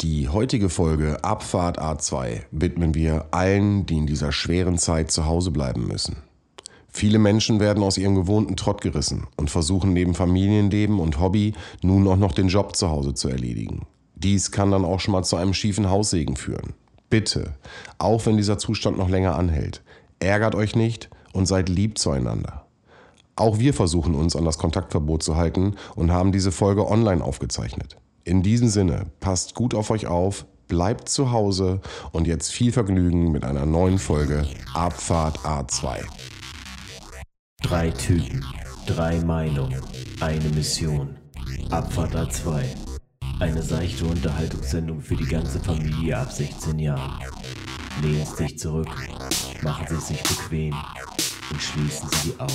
[0.00, 5.50] Die heutige Folge Abfahrt A2 widmen wir allen, die in dieser schweren Zeit zu Hause
[5.50, 6.18] bleiben müssen.
[6.88, 12.06] Viele Menschen werden aus ihrem gewohnten Trott gerissen und versuchen neben Familienleben und Hobby nun
[12.06, 13.86] auch noch den Job zu Hause zu erledigen.
[14.14, 16.74] Dies kann dann auch schon mal zu einem schiefen Haussegen führen.
[17.10, 17.54] Bitte,
[17.98, 19.82] auch wenn dieser Zustand noch länger anhält,
[20.20, 22.66] ärgert euch nicht und seid lieb zueinander.
[23.34, 27.96] Auch wir versuchen uns an das Kontaktverbot zu halten und haben diese Folge online aufgezeichnet.
[28.28, 31.80] In diesem Sinne, passt gut auf euch auf, bleibt zu Hause
[32.12, 36.00] und jetzt viel Vergnügen mit einer neuen Folge Abfahrt A2.
[37.62, 38.44] Drei Typen,
[38.84, 39.80] drei Meinungen,
[40.20, 41.16] eine Mission.
[41.70, 42.64] Abfahrt A2.
[43.40, 47.24] Eine seichte Unterhaltungssendung für die ganze Familie ab 16 Jahren.
[48.02, 48.90] Lehnen Sie sich zurück,
[49.62, 50.74] machen Sie es sich bequem
[51.50, 52.52] und schließen Sie die Augen.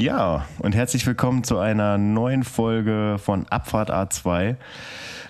[0.00, 4.56] Ja, und herzlich willkommen zu einer neuen Folge von Abfahrt A2.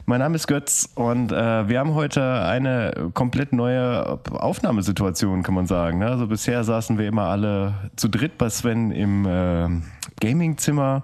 [0.06, 5.66] Mein Name ist Götz und äh, wir haben heute eine komplett neue Aufnahmesituation, kann man
[5.66, 5.98] sagen.
[5.98, 6.06] Ne?
[6.06, 9.68] Also bisher saßen wir immer alle zu dritt bei Sven im äh,
[10.20, 11.02] Gamingzimmer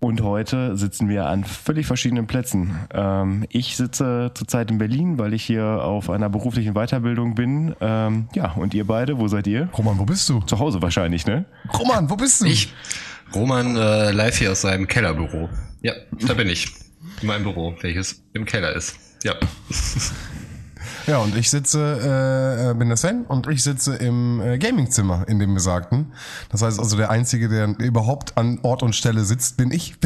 [0.00, 2.74] und heute sitzen wir an völlig verschiedenen Plätzen.
[2.92, 7.76] Ähm, ich sitze zurzeit in Berlin, weil ich hier auf einer beruflichen Weiterbildung bin.
[7.80, 9.68] Ähm, ja, und ihr beide, wo seid ihr?
[9.76, 10.40] Roman, wo bist du?
[10.40, 11.44] Zu Hause wahrscheinlich, ne?
[11.78, 12.46] Roman, wo bist du?
[12.46, 12.72] Ich,
[13.34, 15.50] Roman, äh, live hier aus seinem Kellerbüro.
[15.82, 15.92] Ja,
[16.26, 16.66] da bin ich.
[17.20, 18.96] In meinem Büro, welches im Keller ist.
[19.22, 19.34] Ja.
[21.06, 25.38] Ja, und ich sitze, äh, bin der Sven und ich sitze im äh, Gamingzimmer in
[25.38, 26.12] dem besagten.
[26.50, 29.94] Das heißt also, der Einzige, der überhaupt an Ort und Stelle sitzt, bin ich.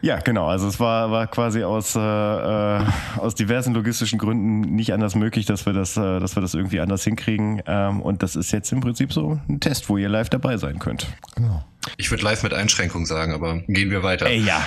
[0.00, 0.46] Ja, genau.
[0.46, 2.84] Also es war, war quasi aus, äh, äh,
[3.16, 6.80] aus diversen logistischen Gründen nicht anders möglich, dass wir das, äh, dass wir das irgendwie
[6.80, 7.62] anders hinkriegen.
[7.66, 10.78] Ähm, und das ist jetzt im Prinzip so ein Test, wo ihr live dabei sein
[10.78, 11.08] könnt.
[11.34, 11.64] genau.
[11.96, 14.26] Ich würde live mit Einschränkung sagen, aber gehen wir weiter.
[14.26, 14.60] Ey, ja,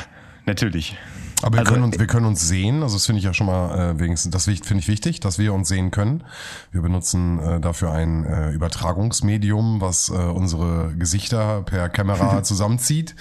[0.46, 0.98] natürlich.
[1.44, 3.48] Aber wir, Also, können uns, wir können uns sehen, also das finde ich ja schon
[3.48, 6.24] mal äh, wenigstens, das finde ich wichtig, dass wir uns sehen können.
[6.72, 13.16] Wir benutzen äh, dafür ein äh, Übertragungsmedium, was äh, unsere Gesichter per Kamera zusammenzieht.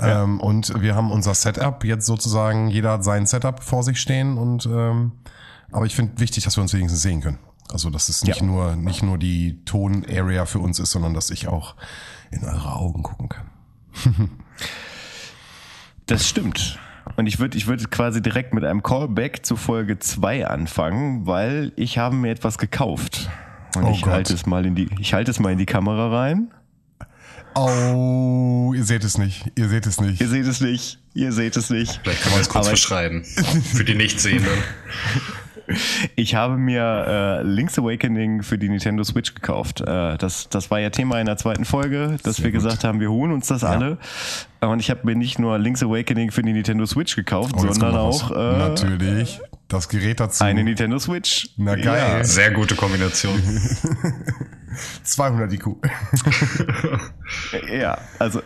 [0.00, 4.38] Ähm, und wir haben unser Setup jetzt sozusagen, jeder hat sein Setup vor sich stehen
[4.38, 5.12] und ähm,
[5.72, 7.38] aber ich finde wichtig, dass wir uns wenigstens sehen können.
[7.70, 8.46] Also dass es nicht Ja.
[8.46, 11.74] nur nicht nur die Ton-Area für uns ist, sondern dass ich auch
[12.30, 13.50] in eure Augen gucken kann.
[16.06, 16.78] Das stimmt.
[17.18, 21.72] Und ich würde ich würd quasi direkt mit einem Callback zu Folge 2 anfangen, weil
[21.74, 23.28] ich habe mir etwas gekauft.
[23.74, 24.12] Und Oh ich Gott.
[24.12, 26.52] halte es mal in die, ich halte es mal in die Kamera rein.
[27.56, 29.50] Oh, ihr seht es nicht.
[29.56, 30.20] Ihr seht es nicht.
[30.20, 31.00] Ihr seht es nicht.
[31.14, 31.98] Ihr seht es nicht.
[32.04, 33.24] Vielleicht kann man es kurz Aber- beschreiben.
[33.24, 34.46] Für die Nichtsehenden.
[36.16, 39.80] Ich habe mir äh, Link's Awakening für die Nintendo Switch gekauft.
[39.80, 42.62] Äh, das, das war ja Thema in der zweiten Folge, dass Sehr wir gut.
[42.62, 43.98] gesagt haben, wir holen uns das alle.
[44.60, 47.96] Und ich habe mir nicht nur Link's Awakening für die Nintendo Switch gekauft, Oh, sondern
[47.96, 49.40] auch äh, Natürlich.
[49.68, 50.42] Das Gerät dazu.
[50.44, 51.50] eine Nintendo Switch.
[51.58, 52.24] Na geil.
[52.24, 53.38] Sehr gute Kombination.
[55.02, 55.66] 200 IQ.
[57.68, 58.40] Ja, ja also.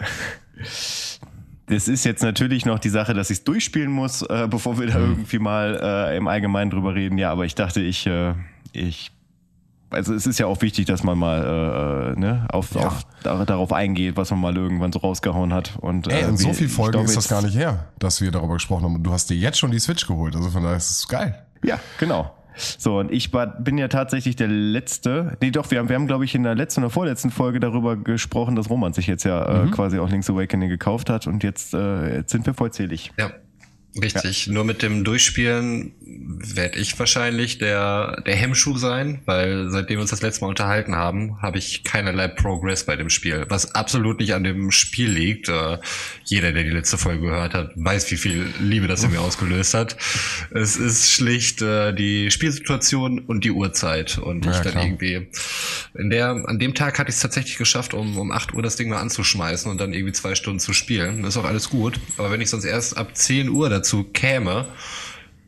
[1.66, 4.88] Das ist jetzt natürlich noch die Sache, dass ich es durchspielen muss, äh, bevor wir
[4.88, 5.10] da Mhm.
[5.12, 5.78] irgendwie mal
[6.10, 7.18] äh, im Allgemeinen drüber reden.
[7.18, 8.34] Ja, aber ich dachte, ich, äh,
[8.72, 9.12] ich,
[9.90, 12.88] also es ist ja auch wichtig, dass man mal äh, ne, auf, Ja.
[12.88, 15.76] auf, da- darauf eingeht, was man mal irgendwann so rausgehauen hat.
[15.80, 18.30] Und, Ey, äh, in so viel Folgen glaube ist das gar nicht her, dass wir
[18.32, 18.96] darüber gesprochen haben.
[18.96, 20.34] Und du hast dir jetzt schon die Switch geholt.
[20.34, 21.42] Also von daher ist es geil.
[21.64, 22.32] Ja, genau.
[22.56, 25.36] So, und ich war, bin ja tatsächlich der Letzte.
[25.40, 27.96] Nee, doch, wir haben, wir haben, glaube ich, in der letzten oder vorletzten Folge darüber
[27.96, 29.32] gesprochen, dass Roman sich jetzt ja
[29.64, 29.68] Mhm.
[29.68, 33.12] äh, quasi auch Link's Awakening gekauft hat und jetzt, äh, jetzt sind wir vollzählig.
[33.18, 33.30] Ja,
[34.00, 34.46] richtig.
[34.48, 40.10] Nur mit dem Durchspielen werde ich wahrscheinlich der, der Hemmschuh sein, weil seitdem wir uns
[40.10, 43.46] das letzte Mal unterhalten haben, habe ich keinerlei Progress bei dem Spiel.
[43.48, 45.48] Was absolut nicht an dem Spiel liegt.
[45.48, 45.78] Äh,
[46.24, 49.74] jeder, der die letzte Folge gehört hat, weiß, wie viel Liebe das in mir ausgelöst
[49.74, 49.96] hat.
[50.50, 54.18] Es ist schlicht äh, die Spielsituation und die Uhrzeit.
[54.18, 54.84] Und ich Ja, dann klar.
[54.84, 55.28] irgendwie
[55.94, 58.76] in der, an dem Tag hatte ich es tatsächlich geschafft, um, um 8 Uhr das
[58.76, 61.22] Ding mal anzuschmeißen und dann irgendwie zwei Stunden zu spielen.
[61.22, 62.00] Das ist auch alles gut.
[62.16, 64.66] Aber wenn ich sonst erst ab 10 Uhr dazu käme,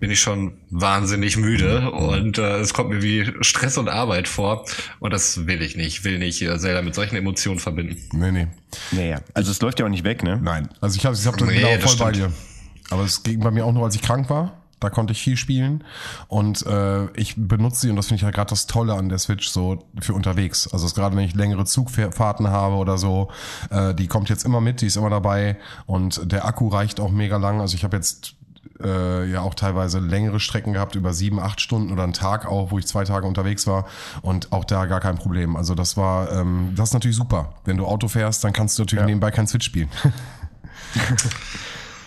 [0.00, 4.66] bin ich schon wahnsinnig müde und äh, es kommt mir wie Stress und Arbeit vor
[4.98, 5.86] und das will ich nicht.
[5.86, 7.96] Ich will nicht äh, Zelda mit solchen Emotionen verbinden.
[8.12, 8.46] Nee, nee.
[8.90, 10.40] Naja, also es läuft ja auch nicht weg, ne?
[10.42, 10.68] Nein.
[10.80, 12.32] Also ich habe ich hab Nee, genau das voll bei stimmt.
[12.32, 12.90] dir.
[12.90, 14.63] Aber es ging bei mir auch nur, als ich krank war.
[14.84, 15.82] Da konnte ich viel spielen.
[16.28, 19.18] Und äh, ich benutze sie, und das finde ich halt gerade das Tolle an der
[19.18, 20.68] Switch, so für unterwegs.
[20.72, 23.30] Also gerade wenn ich längere Zugfahrten habe oder so,
[23.70, 25.56] äh, die kommt jetzt immer mit, die ist immer dabei.
[25.86, 27.60] Und der Akku reicht auch mega lang.
[27.60, 28.34] Also ich habe jetzt
[28.82, 32.70] äh, ja auch teilweise längere Strecken gehabt, über sieben, acht Stunden oder einen Tag auch,
[32.70, 33.86] wo ich zwei Tage unterwegs war
[34.22, 35.56] und auch da gar kein Problem.
[35.56, 37.54] Also das war, ähm, das ist natürlich super.
[37.64, 39.06] Wenn du Auto fährst, dann kannst du natürlich Ja.
[39.06, 39.88] nebenbei kein Switch spielen.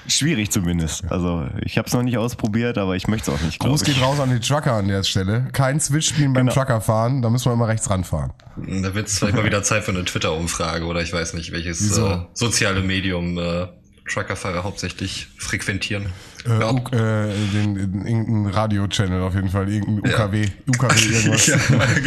[0.07, 1.03] Schwierig zumindest.
[1.11, 3.87] Also ich habe es noch nicht ausprobiert, aber ich möchte es auch nicht, Gruß ich.
[3.95, 5.47] geht raus an die Trucker an der Stelle.
[5.53, 6.53] Kein Switch spielen beim Genau.
[6.59, 8.31] Truckerfahren, da müssen wir immer rechts ranfahren.
[8.55, 11.97] Da wird es vielleicht mal wieder Zeit für eine Twitter-Umfrage oder ich weiß nicht, welches
[11.97, 13.67] äh, soziale Medium äh,
[14.09, 16.05] Truckerfahrer hauptsächlich frequentieren.
[16.45, 16.71] Äh, Ja.
[16.71, 21.47] U äh, den, den, irgendein Radio-Channel auf jeden Fall, irgendein UKW, UKW irgendwas.
[21.47, 21.57] Ja,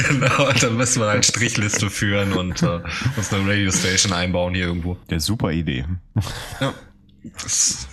[0.09, 0.51] genau.
[0.59, 2.81] Dann müssen wir halt Strichliste führen und äh,
[3.19, 4.97] uns eine Radio-Station einbauen hier irgendwo.
[5.11, 5.85] Der super Idee.
[6.61, 6.73] Ja.
[7.43, 7.89] Das,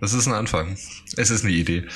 [0.00, 0.76] das ist ein Anfang.
[1.16, 1.84] Es ist eine Idee.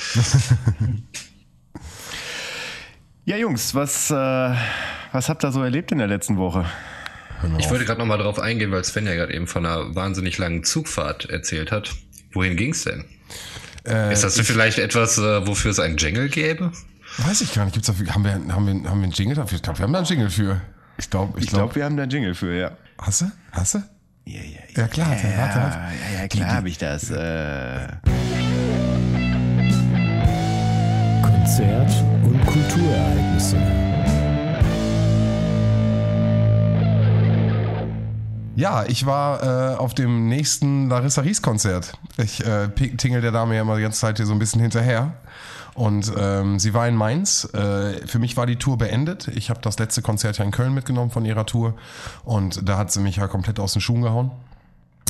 [3.25, 6.65] Ja, Jungs, was, äh, was habt ihr so erlebt in der letzten Woche?
[7.59, 10.63] Ich wollte gerade nochmal drauf eingehen, weil Sven ja gerade eben von einer wahnsinnig langen
[10.63, 11.93] Zugfahrt erzählt hat.
[12.33, 13.05] Wohin ging's denn?
[13.85, 16.71] Äh, ist das vielleicht etwas, äh, wofür es einen Jingle gäbe?
[17.19, 17.75] Weiß ich gar nicht.
[17.75, 18.67] Gibt's dafür, haben, wir, haben, wir, haben
[19.01, 19.57] wir einen Jingle dafür?
[19.57, 20.61] Ich glaube, wir haben da einen Jingle für.
[20.97, 21.75] Ich glaube, ich Ich glaube, glaube.
[21.75, 22.77] wir haben da einen Jingle für, ja.
[22.99, 23.31] Hast du?
[23.51, 23.83] Hast du?
[24.29, 25.09] Ja, ja, Ja, klar.
[25.11, 25.79] warte, warte, warte.
[26.15, 27.11] ja, ja klar habe ich das.
[27.11, 27.87] Äh,
[31.23, 31.93] Konzert
[32.25, 33.57] und Kulturereignisse.
[38.57, 41.93] Ja, ich war äh, auf dem nächsten Larissa Ries Konzert.
[42.17, 45.13] Ich äh, tingel der Dame ja immer die ganze Zeit hier so ein bisschen hinterher.
[45.77, 47.45] Und ähm, sie war in Mainz.
[47.53, 49.29] Äh, für mich war die Tour beendet.
[49.29, 51.75] Ich habe das letzte Konzert ja in Köln mitgenommen von ihrer Tour.
[52.25, 54.31] Und da hat sie mich ja komplett aus den Schuhen gehauen.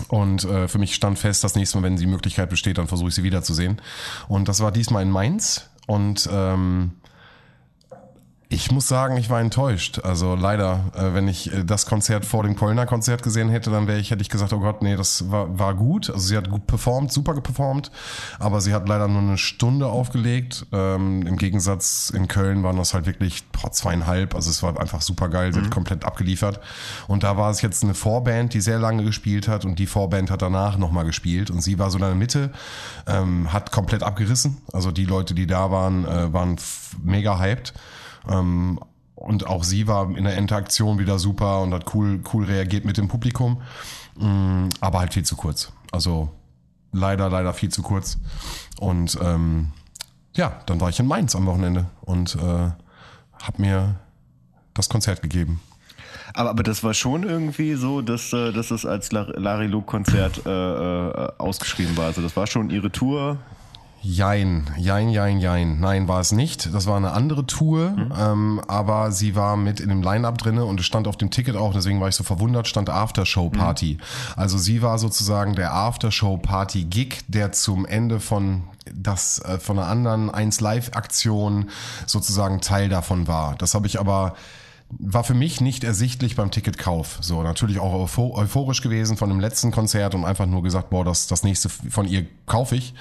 [0.09, 3.09] Und äh, für mich stand fest, das nächste Mal, wenn die Möglichkeit besteht, dann versuche
[3.09, 3.81] ich sie wiederzusehen.
[4.29, 5.71] Und das war diesmal in Mainz.
[5.87, 6.93] Und ähm,
[8.49, 9.99] ich muss sagen, ich war enttäuscht.
[10.05, 13.89] Also leider, äh, wenn ich äh, das Konzert vor dem Kölner Konzert gesehen hätte, dann
[13.89, 16.11] wäre ich, hätte ich gesagt, oh Gott, nee, das war, war gut.
[16.11, 17.91] Also sie hat gut performt, super geperformt,
[18.39, 20.65] aber sie hat leider nur eine Stunde aufgelegt.
[20.71, 24.37] Ähm, Im Gegensatz in Köln waren das halt wirklich boah, zweieinhalb.
[24.37, 26.61] Also es war einfach super geil, sie hat komplett abgeliefert.
[27.09, 30.31] Und da war es jetzt eine Vorband, die sehr lange gespielt hat und die Vorband
[30.31, 32.53] hat danach nochmal gespielt und sie war so in der Mitte,
[33.09, 34.59] ähm, hat komplett abgerissen.
[34.73, 36.57] Also die Leute, die da waren, äh, waren
[37.03, 37.75] mega hyped.
[38.29, 38.81] Ähm,
[39.15, 42.97] und auch sie war in der Interaktion wieder super und hat cool, cool reagiert mit
[42.99, 43.63] dem Publikum.
[44.17, 45.73] Mm, aber halt viel zu kurz.
[45.91, 46.31] Also
[46.93, 48.19] leider, leider viel zu kurz.
[48.79, 49.71] Und ähm,
[50.35, 53.95] ja, dann war ich in Mainz am Wochenende und äh, habe mir
[54.75, 55.61] das Konzert gegeben.
[56.35, 59.87] aber, aber das war schon irgendwie so, dass, äh, dass es als Lar- Larry Luke
[59.87, 62.05] Konzert äh, äh, ausgeschrieben war.
[62.07, 63.39] Also das war schon ihre Tour.
[64.09, 65.81] Jein, jein, jein, jein.
[65.81, 66.73] Nein, war es nicht.
[66.73, 70.79] Das war eine andere Tour, ähm, aber sie war mit in dem Line-Up drinne und
[70.79, 73.99] es stand auf dem Ticket auch, deswegen war ich so verwundert, stand Aftershow-Party.
[74.37, 78.63] Also sie war sozusagen der Aftershow-Party-Gig, der zum Ende von
[78.95, 81.71] das äh, von einer anderen 1 Live-Aktion
[82.07, 83.57] sozusagen Teil davon war.
[83.57, 84.37] Das habe ich aber
[84.89, 87.19] war für mich nicht ersichtlich beim Ticketkauf.
[87.21, 91.05] So, natürlich auch eupho- euphorisch gewesen von dem letzten Konzert und einfach nur gesagt, boah,
[91.05, 92.95] das, das nächste von ihr kaufe ich.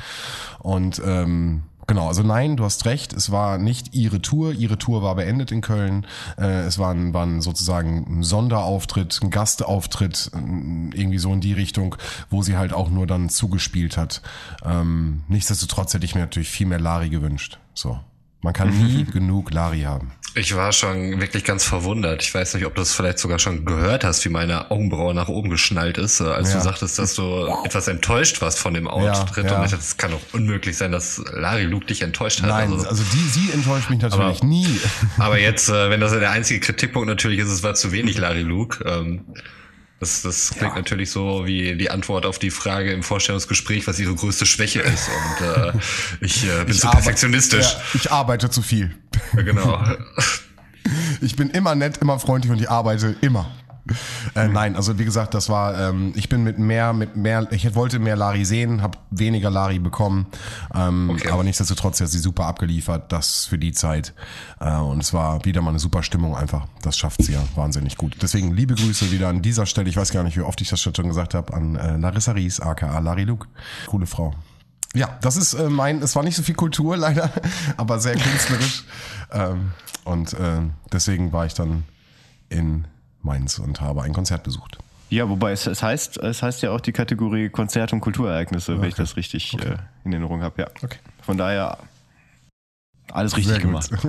[0.60, 4.54] Und ähm, genau, also nein, du hast recht, es war nicht ihre Tour.
[4.54, 6.08] Ihre Tour war beendet in Köln.
[6.40, 11.42] Äh, es war, ein, war ein sozusagen ein Sonderauftritt, ein Gastauftritt, ähm, irgendwie so in
[11.42, 11.96] die Richtung,
[12.32, 14.24] wo sie halt auch nur dann zugespielt hat.
[14.66, 17.60] Ähm, nichtsdestotrotz hätte ich mir natürlich viel mehr Lari gewünscht.
[17.76, 18.00] So.
[18.42, 20.12] Man kann nie genug Lari haben.
[20.38, 22.22] Ich war schon wirklich ganz verwundert.
[22.22, 25.30] Ich weiß nicht, ob du es vielleicht sogar schon gehört hast, wie meine Augenbraue nach
[25.30, 26.58] oben geschnallt ist, äh, als Ja.
[26.58, 29.46] du sagtest, dass du etwas enttäuscht warst von dem Auftritt.
[29.50, 29.58] ja.
[29.60, 32.50] Und ich dachte, es kann doch unmöglich sein, dass Larry Luke dich enttäuscht hat.
[32.50, 34.78] Nein, Also, also die, sie enttäuscht mich natürlich Aber- nie.
[35.18, 38.42] aber jetzt, äh, wenn das der einzige Kritikpunkt natürlich ist, es war zu wenig Larry
[38.42, 38.84] Luke.
[38.86, 39.22] Ähm,
[40.00, 44.14] das, das klingt natürlich so wie die Antwort auf die Frage im Vorstellungsgespräch, was ihre
[44.14, 45.10] größte Schwäche ist.
[45.10, 45.74] Und äh,
[46.22, 47.66] ich äh, bin zu arbe- perfektionistisch.
[47.74, 48.96] Ja, ich arbeite zu viel.
[49.36, 49.84] Ja, genau.
[51.20, 53.50] Ich bin immer nett, immer freundlich und ich arbeite immer.
[54.36, 57.76] Äh, nein, also wie gesagt, das war, ähm, ich bin mit mehr, mit mehr, ich
[57.76, 60.26] wollte mehr Lari sehen, habe weniger Lari bekommen,
[60.74, 61.30] ähm, Okay.
[61.30, 64.14] aber nichtsdestotrotz hat sie super abgeliefert, das für die Zeit
[64.60, 67.96] äh, und es war wieder mal eine super Stimmung einfach, das schafft sie ja wahnsinnig
[67.98, 68.18] gut.
[68.22, 70.82] Deswegen liebe Grüße wieder an dieser Stelle, ich weiß gar nicht, wie oft ich das
[70.82, 73.48] schon gesagt habe, an äh, Larissa Ries, aka Lari Luke,
[73.86, 74.34] coole Frau.
[74.96, 77.30] Ja, das ist äh, mein, es war nicht so viel Kultur leider,
[77.78, 78.84] aber sehr künstlerisch.
[79.32, 79.72] ähm,
[80.06, 80.62] und äh,
[80.92, 81.84] deswegen war ich dann
[82.50, 82.86] in
[83.26, 84.78] Mainz und habe ein Konzert besucht.
[85.10, 88.90] Ja, wobei es, es heißt, es heißt ja auch die Kategorie Konzert- und Kulturereignisse, wenn
[88.90, 90.62] ich das richtig äh, in Erinnerung habe.
[90.64, 90.68] Ja.
[90.84, 90.98] Okay.
[91.22, 91.78] Von daher
[93.12, 93.90] Alles richtig gemacht.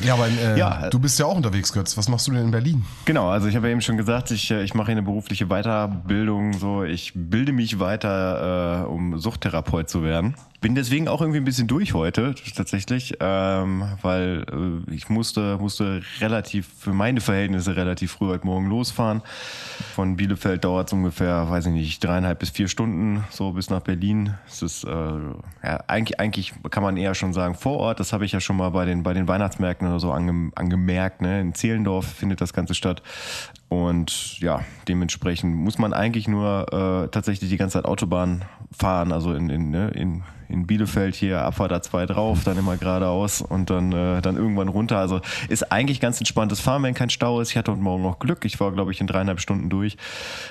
[0.00, 0.90] Ja, aber äh, Ja.
[0.90, 1.96] du bist ja auch unterwegs, Götz.
[1.96, 2.84] Was machst du denn in Berlin?
[3.04, 5.46] Genau, also ich habe ja eben schon gesagt, ich, äh, ich mache hier eine berufliche
[5.46, 6.52] Weiterbildung.
[6.52, 10.36] So, ich bilde mich weiter, äh, um Suchttherapeut zu werden.
[10.60, 14.44] Bin deswegen auch irgendwie ein bisschen durch heute tatsächlich, ähm, weil
[14.88, 19.22] äh, ich musste musste relativ für meine Verhältnisse relativ früh heute Morgen losfahren.
[19.94, 23.82] Von Bielefeld dauert es ungefähr, weiß ich nicht, dreieinhalb bis vier Stunden so bis nach
[23.82, 24.34] Berlin.
[24.48, 28.00] Es ist äh, ja, eigentlich eigentlich kann man eher schon sagen vor Ort.
[28.00, 31.22] Das habe ich ja schon mal bei den bei den Weihnachtsmärkten oder so ange, angemerkt.
[31.22, 31.40] Ne?
[31.40, 33.00] In Zehlendorf findet das Ganze statt.
[33.68, 38.46] Und ja, dementsprechend muss man eigentlich nur äh, tatsächlich die ganze Zeit Autobahn
[38.76, 43.42] fahren, also in, in, ne, in, in Bielefeld hier Abfahrt A2 drauf, dann immer geradeaus
[43.42, 44.96] und dann, äh, dann irgendwann runter.
[44.96, 45.20] Also
[45.50, 47.50] ist eigentlich ganz entspanntes Fahren, wenn kein Stau ist.
[47.50, 48.46] Ich hatte heute Morgen noch Glück.
[48.46, 49.98] Ich war, glaube ich, in dreieinhalb Stunden durch.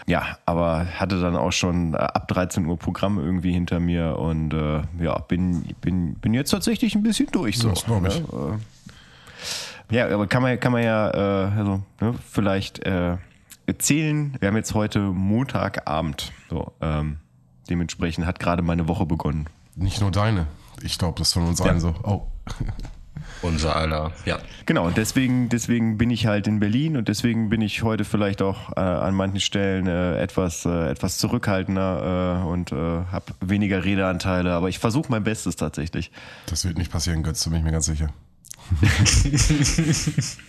[0.05, 4.53] Ja, aber hatte dann auch schon äh, ab 13 Uhr Programm irgendwie hinter mir und
[4.53, 7.57] äh, ja, bin, bin, bin jetzt tatsächlich ein bisschen durch.
[7.57, 8.19] So, Das glaub ich.
[8.19, 8.59] ne?
[9.89, 13.17] Ja, aber kann man, kann man ja äh, also, ne, vielleicht äh,
[13.65, 14.35] erzählen.
[14.39, 16.31] Wir haben jetzt heute Montagabend.
[16.49, 17.17] So, ähm,
[17.69, 19.47] dementsprechend hat gerade meine Woche begonnen.
[19.75, 20.47] Nicht nur deine.
[20.81, 21.93] Ich glaube, das ist von uns allen so.
[22.03, 22.27] Oh.
[23.41, 24.39] Unser aller, ja.
[24.65, 28.41] Genau, und deswegen, deswegen bin ich halt in Berlin und deswegen bin ich heute vielleicht
[28.41, 33.83] auch äh, an manchen Stellen äh, etwas, äh, etwas zurückhaltender äh, und äh, habe weniger
[33.83, 36.11] Redeanteile, aber ich versuche mein Bestes tatsächlich.
[36.47, 38.09] Das wird nicht passieren, Götz, da bin ich mir ganz sicher.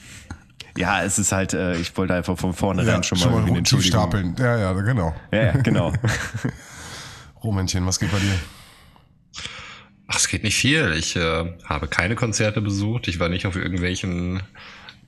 [0.77, 3.57] Ja, es ist halt, äh, ich wollte einfach von vornherein Ja, schon mal, eine tief
[3.59, 4.01] Entschuldigung.
[4.01, 4.37] stapeln.
[4.39, 5.13] Ja, ja, genau.
[5.33, 5.93] Ja, ja, genau.
[7.43, 8.39] Romännchen, was geht bei dir?
[10.07, 10.95] Ach, es geht nicht viel.
[10.97, 13.09] Ich äh, habe keine Konzerte besucht.
[13.09, 14.41] Ich war nicht auf irgendwelchen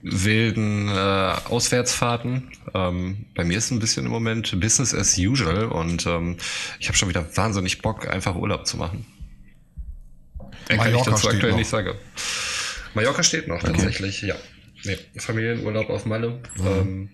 [0.02, 2.50] wilden äh, Auswärtsfahrten.
[2.74, 6.36] Ähm, bei mir ist ein bisschen im Moment Business as usual und ähm,
[6.78, 9.06] ich habe schon wieder wahnsinnig Bock, einfach Urlaub zu machen.
[10.68, 11.58] Mehr kann ich dazu aktuell noch.
[11.58, 11.94] nicht sagen.
[12.94, 14.34] Mallorca steht noch tatsächlich, ja.
[14.84, 16.40] Nee, Familienurlaub auf Malle.
[16.64, 17.10] Ähm,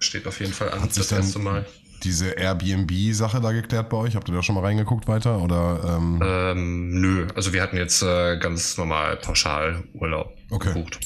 [0.00, 1.64] steht auf jeden Fall an, Hat das erste Mal.
[2.02, 4.16] diese Airbnb-Sache da geklärt bei euch?
[4.16, 5.40] Habt ihr da schon mal reingeguckt weiter?
[5.40, 10.72] Oder ähm, Ähm, nö, also wir hatten jetzt äh, ganz normal pauschal Urlaub Okay.
[10.72, 10.98] gebucht.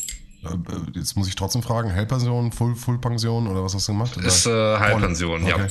[0.44, 0.48] äh,
[0.98, 4.16] jetzt muss ich trotzdem fragen, Hellpension, Full, Full-Pension oder was hast du gemacht?
[4.16, 5.66] Ist äh, Halbpension, ja.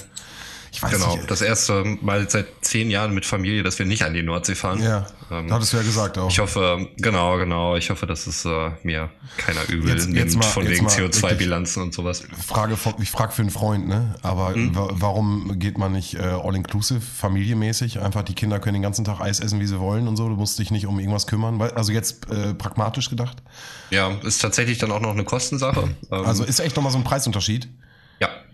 [0.75, 1.31] Ich weiß Genau, nicht.
[1.31, 4.83] das erste Mal seit zehn Jahren mit Familie, dass wir nicht an die Nordsee fahren.
[4.83, 6.29] Ja, Ähm, hattest du ja gesagt auch.
[6.29, 10.35] Ich hoffe, genau, genau, ich hoffe, dass es äh, mir keiner übel Jetzt- nimmt jetzt
[10.35, 12.23] mal- von wegen mal CO2-Bilanzen und sowas.
[12.45, 14.15] Frage ich frage für einen Freund, ne?
[14.21, 14.75] Aber Hm?
[14.75, 18.01] wa warum geht man nicht äh, all-inclusive, familiemäßig?
[18.01, 20.27] Einfach die Kinder können den ganzen Tag Eis essen, wie sie wollen und so.
[20.27, 21.61] Du musst dich nicht um irgendwas kümmern.
[21.61, 23.37] Also jetzt äh, pragmatisch gedacht.
[23.91, 25.95] Ja, ist tatsächlich dann auch noch eine Kostensache.
[26.11, 27.67] Ähm, Also ist echt nochmal so ein Preisunterschied.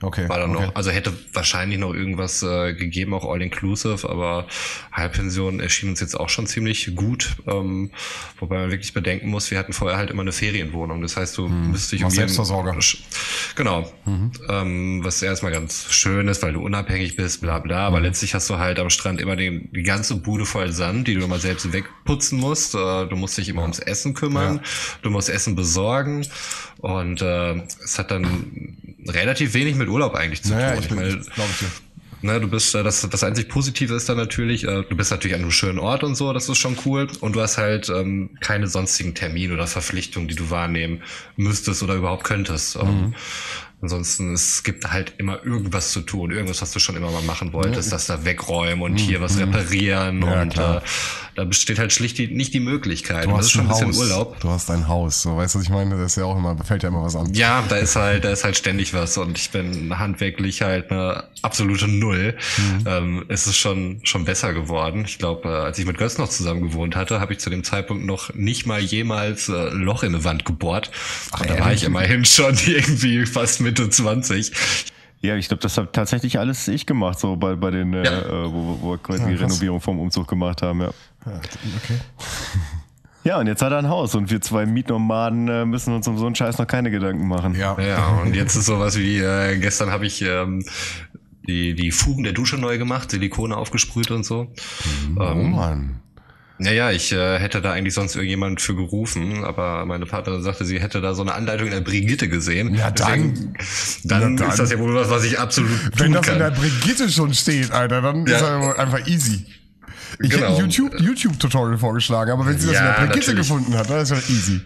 [0.02, 0.66] Ja, Okay, war dann okay.
[0.68, 0.76] noch.
[0.76, 4.48] Also hätte wahrscheinlich noch irgendwas äh, gegeben, auch all-inclusive, aber
[4.92, 7.36] Halbpension erschien uns jetzt auch schon ziemlich gut.
[7.48, 7.92] Ähm,
[8.40, 11.02] wobei man wirklich bedenken muss, wir hatten vorher halt immer eine Ferienwohnung.
[11.02, 12.78] Das heißt, du müsstest dich um Selbstversorger.
[13.56, 13.92] Genau.
[14.50, 17.88] Ähm, was erstmal ganz schön ist, weil du unabhängig bist, bla bla.
[17.88, 21.16] Aber letztlich hast du halt am Strand immer den, die ganze Bude voll Sand, die
[21.16, 22.76] du immer selbst wegputzen musst.
[22.76, 24.62] Äh, du musst dich immer ums Essen kümmern.
[25.02, 26.26] Du musst Essen besorgen.
[26.80, 28.78] Und äh, es hat dann
[29.08, 30.80] relativ wenig mit Urlaub eigentlich zu Naja, tun.
[30.82, 31.68] ich bin, meine, glaube ich.
[32.24, 35.36] Ne, du bist, äh, das, das einzig Positive ist dann natürlich, äh, du bist natürlich
[35.36, 37.08] an einem schönen Ort und so, das ist schon cool.
[37.20, 41.02] Und du hast halt ähm, keine sonstigen Termine oder Verpflichtungen, die du wahrnehmen
[41.36, 42.76] müsstest oder überhaupt könntest.
[42.76, 43.16] Ähm,
[43.82, 47.54] ansonsten, es gibt halt immer irgendwas zu tun, irgendwas, was du schon immer mal machen
[47.54, 50.78] wolltest, das da wegräumen und hier was reparieren Ja, und klar.
[50.78, 50.82] äh,
[51.36, 53.26] da besteht halt schlicht die, nicht die Möglichkeit.
[53.26, 54.12] Du Und das hast ist schon ein ein bisschen Haus.
[54.12, 54.40] Urlaub.
[54.42, 55.22] Du hast ein Haus.
[55.22, 55.96] So, weißt du, was ich meine?
[55.98, 57.34] Das ist ja auch immer, da fällt ja immer was an.
[57.34, 61.24] Ja, da ist halt, da ist halt ständig was und ich bin handwerklich halt eine
[61.42, 62.36] absolute Null.
[62.86, 65.06] Ähm, es ist schon schon besser geworden.
[65.06, 67.64] Ich glaube, äh, als ich mit Götz noch zusammen gewohnt hatte, habe ich zu dem
[67.64, 70.92] Zeitpunkt noch nicht mal jemals äh, Loch in eine Wand gebohrt.
[71.40, 74.52] und da war ich immerhin schon irgendwie fast Mitte 20.
[75.22, 78.20] Ja, ich glaube, das habe tatsächlich alles ich gemacht, so bei, bei den, äh, Ja.
[78.22, 79.36] äh, wo, wo wir quasi Ja, die.
[79.36, 80.90] Renovierung vom Umzug gemacht haben, ja.
[81.26, 81.34] Ja,
[81.84, 81.98] okay.
[83.24, 86.18] Ja, und jetzt hat er ein Haus und wir zwei Mietnomaden äh, müssen uns um
[86.18, 87.54] so einen Scheiß noch keine Gedanken machen.
[87.54, 87.80] Ja.
[87.80, 90.66] Ja, und jetzt ist sowas wie, äh, gestern habe ich ähm,
[91.48, 94.52] die, die Fugen der Dusche neu gemacht, Silikone aufgesprüht und so.
[95.16, 96.00] Oh Ähm, Mann.
[96.64, 100.80] Naja, ich äh, hätte da eigentlich sonst irgendjemand für gerufen, aber meine Partnerin sagte, sie
[100.80, 102.76] hätte da so eine Anleitung in der Brigitte gesehen.
[102.76, 103.34] Ja, dann.
[103.34, 103.54] Deswegen,
[104.04, 104.50] dann, Ja, dann.
[104.52, 106.36] ist das ja wohl was, was ich absolut Wenn tun das kann.
[106.36, 108.60] in der Brigitte schon steht, Alter, dann ist Ja.
[108.74, 109.46] er einfach easy.
[110.22, 110.50] Ich Genau.
[110.50, 113.48] hätte ein YouTube, YouTube-Tutorial vorgeschlagen, aber wenn sie das Ja, in der Brigitte natürlich.
[113.48, 114.62] gefunden hat, dann ist das easy.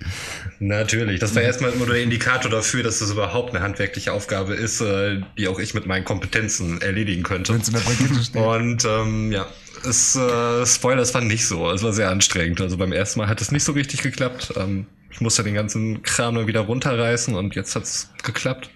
[0.60, 4.54] Natürlich, das war erstmal immer nur der Indikator dafür, dass das überhaupt eine handwerkliche Aufgabe
[4.56, 7.54] ist, äh, die auch ich mit meinen Kompetenzen erledigen könnte.
[7.54, 8.42] Wenn es in der Brigitte steht.
[8.42, 9.46] Und ähm, ja,
[9.84, 11.70] es, äh, Spoiler, es war nicht so.
[11.72, 12.62] Es war sehr anstrengend.
[12.62, 14.54] Also beim ersten Mal hat es nicht so richtig geklappt.
[14.56, 18.70] Ähm, ich musste den ganzen Kram dann wieder runterreißen und jetzt hat's geklappt.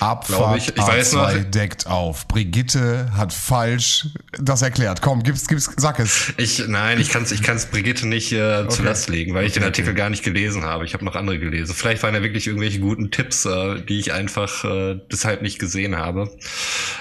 [0.00, 0.68] Abfahrt ich.
[0.68, 2.26] Ich weiß A2 noch- deckt auf.
[2.28, 4.06] Brigitte hat falsch
[4.38, 5.02] das erklärt.
[5.02, 6.32] Komm, gib's, gib's, sag es.
[6.38, 9.52] Ich, nein, ich kann es ich kann's Brigitte nicht äh, zu Last legen, weil ich
[9.52, 10.86] den Artikel gar nicht gelesen habe.
[10.86, 11.74] Ich habe noch andere gelesen.
[11.74, 15.96] Vielleicht waren da wirklich irgendwelche guten Tipps, äh, die ich einfach äh, deshalb nicht gesehen
[15.98, 16.30] habe.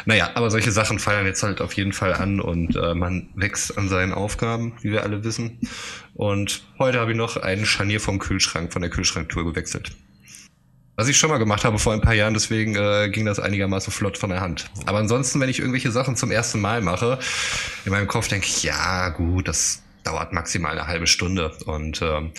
[0.04, 3.78] Naja, aber solche Sachen fallen jetzt halt auf jeden Fall an und äh, man wächst
[3.78, 5.60] an seinen Aufgaben, wie wir alle wissen.
[6.22, 9.94] Und heute habe ich noch ein Scharnier vom Kühlschrank, von der Kühlschranktour gewechselt.
[10.96, 13.92] Was ich schon mal gemacht habe vor ein paar Jahren, deswegen äh, ging das einigermaßen
[13.92, 14.70] flott von der Hand.
[14.86, 17.18] Aber ansonsten, wenn ich irgendwelche Sachen zum ersten Mal mache,
[17.86, 21.52] in meinem Kopf denke ich, ja gut, das dauert maximal eine halbe Stunde.
[21.66, 22.32] Und ähm,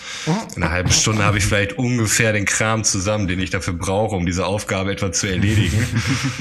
[0.55, 4.15] in einer halben Stunde habe ich vielleicht ungefähr den Kram zusammen, den ich dafür brauche,
[4.15, 5.85] um diese Aufgabe etwa zu erledigen.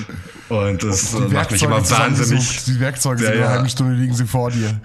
[0.49, 2.65] Und das äh, macht mich immer wahnsinnig.
[2.65, 3.53] Die Werkzeuge Ja, in einer ja.
[3.53, 4.81] halben Stunde liegen sie vor dir.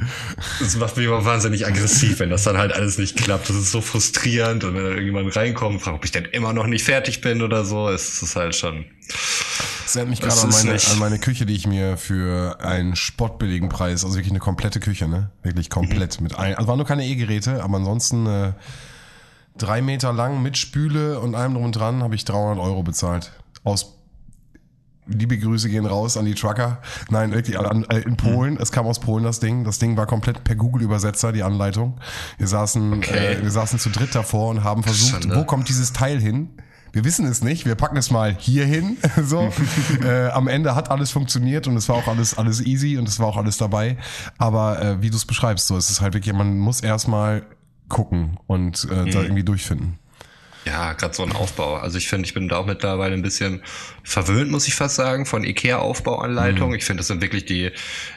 [0.59, 3.49] Das macht mich immer wahnsinnig aggressiv, wenn das dann halt alles nicht klappt.
[3.49, 6.67] Das ist so frustrierend und wenn dann irgendjemand reinkommt, fragt, ob ich denn immer noch
[6.67, 8.85] nicht fertig bin oder so, ist es halt schon.
[9.87, 13.69] Das erinnert mich gerade an meine, an meine Küche, die ich mir für einen spottbilligen
[13.69, 15.29] Preis, also wirklich eine komplette Küche, ne?
[15.43, 16.19] Wirklich komplett.
[16.19, 18.51] Mit ein, also waren nur keine E-Geräte, aber ansonsten äh,
[19.57, 23.31] drei Meter lang mit Spüle und allem drum und dran habe ich 300 Euro bezahlt.
[23.63, 23.93] Aus
[25.09, 26.79] Liebe Grüße gehen raus an die Trucker.
[27.09, 28.57] Nein, wirklich an, äh, in Polen.
[28.59, 29.63] Es kam aus Polen das Ding.
[29.63, 31.97] Das Ding war komplett per Google-Übersetzer, die Anleitung.
[32.37, 33.35] Wir saßen, Okay.
[33.35, 35.37] äh, wir saßen zu dritt davor und haben versucht, Schande.
[35.37, 36.49] wo kommt dieses Teil hin?
[36.91, 37.65] Wir wissen es nicht.
[37.65, 38.97] Wir packen es mal hier hin.
[39.23, 39.51] so.
[40.03, 43.19] äh, am Ende hat alles funktioniert und es war auch alles, alles easy und es
[43.19, 43.97] war auch alles dabei.
[44.37, 47.43] Aber äh, wie du es beschreibst, so es ist halt wirklich, man muss erstmal
[47.89, 49.99] gucken und äh, da irgendwie durchfinden.
[50.67, 51.77] Ja, gerade so ein Aufbau.
[51.77, 53.61] Also ich finde, ich bin da auch mittlerweile ein bisschen
[54.03, 56.77] verwöhnt, muss ich fast sagen, von IKEA-Aufbauanleitungen.
[56.77, 57.71] Ich finde, das sind wirklich die,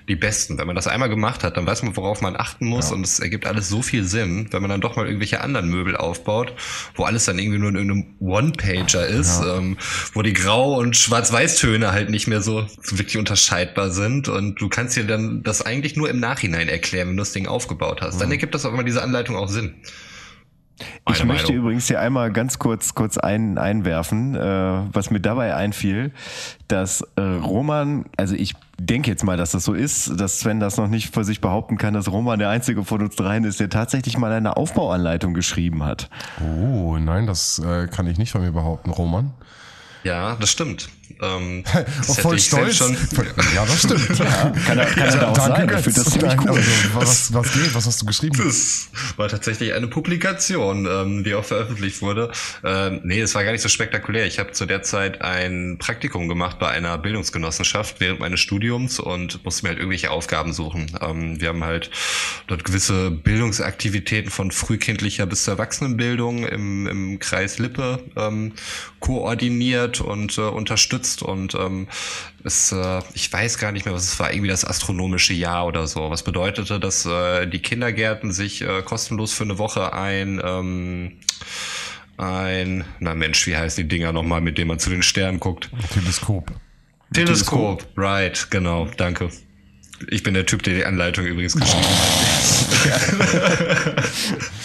[0.08, 0.58] die besten.
[0.58, 3.20] Wenn man das einmal gemacht hat, dann weiß man, worauf man achten muss und es
[3.20, 6.52] ergibt alles so viel Sinn, wenn man dann doch mal irgendwelche anderen Möbel aufbaut,
[6.96, 9.76] wo alles dann irgendwie nur in irgendeinem One-Pager ist, ähm,
[10.12, 14.68] wo die Grau- und Schwarz-Weiß-Töne halt nicht mehr so, so wirklich unterscheidbar sind und du
[14.68, 18.20] kannst dir dann das eigentlich nur im Nachhinein erklären, wenn du das Ding aufgebaut hast.
[18.20, 19.74] Dann ergibt das auch immer diese Anleitung auch Sinn.
[20.80, 21.62] Ich Meine möchte Meinung.
[21.64, 24.40] übrigens hier einmal ganz kurz, kurz ein, einwerfen, äh,
[24.92, 26.12] was mir dabei einfiel,
[26.68, 30.76] dass äh, Roman, also ich denke jetzt mal, dass das so ist, dass Sven das
[30.76, 33.68] noch nicht für sich behaupten kann, dass Roman der einzige von uns dreien ist, der
[33.68, 36.08] tatsächlich mal eine Aufbauanleitung geschrieben hat.
[36.40, 39.32] Oh, nein, das äh, kann ich nicht von mir behaupten, Roman.
[40.04, 40.88] Ja, das stimmt.
[41.20, 41.64] Ähm,
[42.02, 42.76] voll stolz.
[42.76, 42.96] Schon,
[43.54, 44.18] ja, das stimmt.
[44.18, 45.68] Ja, kann er, kann er da auch sein.
[45.68, 46.50] Ich finde das ziemlich cool.
[46.50, 47.74] also, was, was geht?
[47.74, 48.40] Was hast du geschrieben?
[48.42, 52.30] Das war tatsächlich eine Publikation, ähm, die auch veröffentlicht wurde.
[52.64, 54.26] Ähm, nee, es war gar nicht so spektakulär.
[54.26, 59.44] Ich habe zu der Zeit ein Praktikum gemacht bei einer Bildungsgenossenschaft während meines Studiums und
[59.44, 60.90] musste mir halt irgendwelche Aufgaben suchen.
[61.00, 61.90] Ähm, wir haben halt
[62.46, 68.52] dort gewisse Bildungsaktivitäten von frühkindlicher bis zur Erwachsenenbildung im, im Kreis Lippe ähm,
[69.00, 71.88] koordiniert und äh, unterstützt und ähm,
[72.44, 75.86] es, äh, ich weiß gar nicht mehr, was es war, irgendwie das astronomische Jahr oder
[75.86, 76.10] so.
[76.10, 81.12] Was bedeutete, dass äh, die Kindergärten sich äh, kostenlos für eine Woche ein ähm,
[82.16, 85.70] ein, na Mensch, wie heißen die Dinger nochmal, mit denen man zu den Sternen guckt?
[85.94, 86.52] Teleskop.
[87.14, 89.30] Teleskop, right, genau, danke.
[90.08, 94.04] Ich bin der Typ, der die Anleitung übrigens geschrieben hat.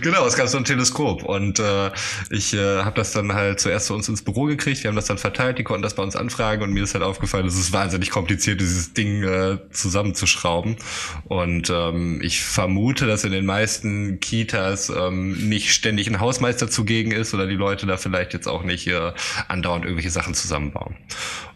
[0.00, 1.90] genau, es gab so ein Teleskop und äh,
[2.30, 4.82] ich äh, habe das dann halt zuerst zu uns ins Büro gekriegt.
[4.82, 7.04] Wir haben das dann verteilt, die konnten das bei uns anfragen und mir ist halt
[7.04, 10.76] aufgefallen, es ist wahnsinnig kompliziert, dieses Ding äh, zusammenzuschrauben.
[11.24, 17.12] Und ähm, ich vermute, dass in den meisten Kitas ähm, nicht ständig ein Hausmeister zugegen
[17.12, 19.12] ist oder die Leute da vielleicht jetzt auch nicht äh,
[19.48, 20.96] andauernd irgendwelche Sachen zusammenbauen.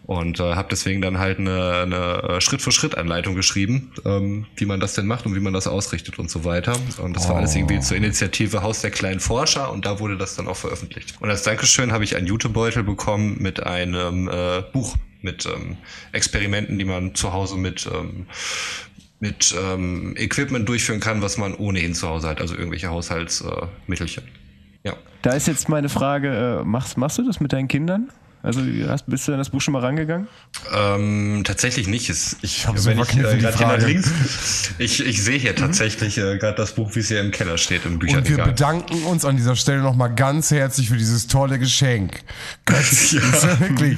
[0.09, 5.05] Und äh, habe deswegen dann halt eine, eine Schritt-für-Schritt-Anleitung geschrieben, ähm, wie man das denn
[5.05, 6.75] macht und wie man das ausrichtet und so weiter.
[6.97, 10.35] Und das war alles irgendwie zur Initiative Haus der kleinen Forscher und da wurde das
[10.35, 11.13] dann auch veröffentlicht.
[11.19, 15.77] Und als Dankeschön habe ich einen Jutebeutel bekommen mit einem äh, Buch mit ähm,
[16.11, 18.25] Experimenten, die man zu Hause mit ähm,
[19.19, 24.23] mit ähm, Equipment durchführen kann, was man ohnehin zu Hause hat, also irgendwelche Haushaltsmittelchen.
[24.23, 24.93] Äh, ja.
[25.21, 28.09] Da ist jetzt meine Frage, äh, machst, machst du das mit deinen Kindern?
[28.41, 30.27] Also hast, bist du an das Buch schon mal rangegangen?
[30.73, 32.09] Ähm, tatsächlich nicht.
[32.09, 34.09] Es, ich hab so ich äh, gerade links,
[34.77, 37.85] ich, ich sehe hier tatsächlich äh, gerade das Buch, wie es hier im Keller steht,
[37.85, 38.47] im Und wir Bücherregal.
[38.47, 42.21] bedanken uns an dieser Stelle nochmal ganz herzlich für dieses tolle Geschenk.
[42.65, 43.21] Götz, Ja.
[43.59, 43.97] wirklich.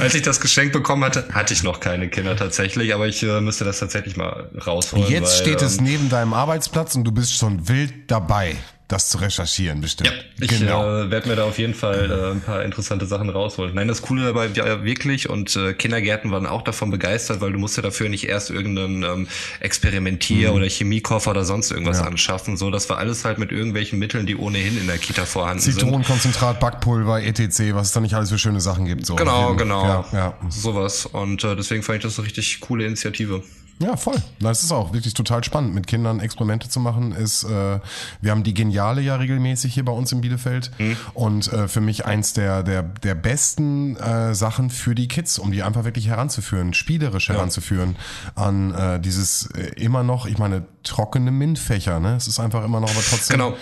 [0.00, 3.40] Als ich das Geschenk bekommen hatte, hatte ich noch keine Kinder tatsächlich, aber ich äh,
[3.40, 5.06] müsste das tatsächlich mal rausholen.
[5.08, 8.56] Jetzt weil, steht es ähm, neben deinem Arbeitsplatz und du bist schon wild dabei.
[8.90, 10.10] Das zu recherchieren, bestimmt.
[10.10, 11.04] Ja, ich genau.
[11.04, 13.74] äh, werde mir da auf jeden Fall äh, ein paar interessante Sachen rausholen.
[13.74, 17.58] Nein, das Coole dabei ja wirklich und äh, Kindergärten waren auch davon begeistert, weil du
[17.58, 19.28] musst ja dafür nicht erst irgendeinen ähm,
[19.60, 20.56] Experimentier- mhm.
[20.56, 22.06] oder Chemiekoffer oder sonst irgendwas ja.
[22.06, 22.56] anschaffen.
[22.56, 25.74] So, das war alles halt mit irgendwelchen Mitteln, die ohnehin in der Kita vorhanden sind.
[25.74, 29.06] Zitronenkonzentrat, Backpulver, etc., was es da nicht alles für schöne Sachen gibt.
[29.06, 29.14] So.
[29.14, 29.84] Genau, genau.
[29.84, 30.34] Ja, ja.
[30.48, 31.06] Sowas.
[31.06, 33.42] Und äh, deswegen fand ich das eine richtig coole Initiative.
[33.80, 34.16] Ja, voll.
[34.40, 37.12] Das ist auch wirklich total spannend, mit Kindern Experimente zu machen.
[37.12, 37.80] Ist, äh,
[38.20, 40.96] wir haben die Geniale ja regelmäßig hier bei uns in Bielefeld mhm.
[41.14, 45.50] und äh, für mich eins der der der besten äh, Sachen für die Kids, um
[45.50, 47.36] die einfach wirklich heranzuführen, spielerisch ja.
[47.36, 47.96] heranzuführen
[48.34, 52.00] an äh, dieses äh, immer noch, ich meine trockene MINT-Fächer.
[52.00, 53.38] Ne, es ist einfach immer noch, aber trotzdem.
[53.38, 53.56] Genau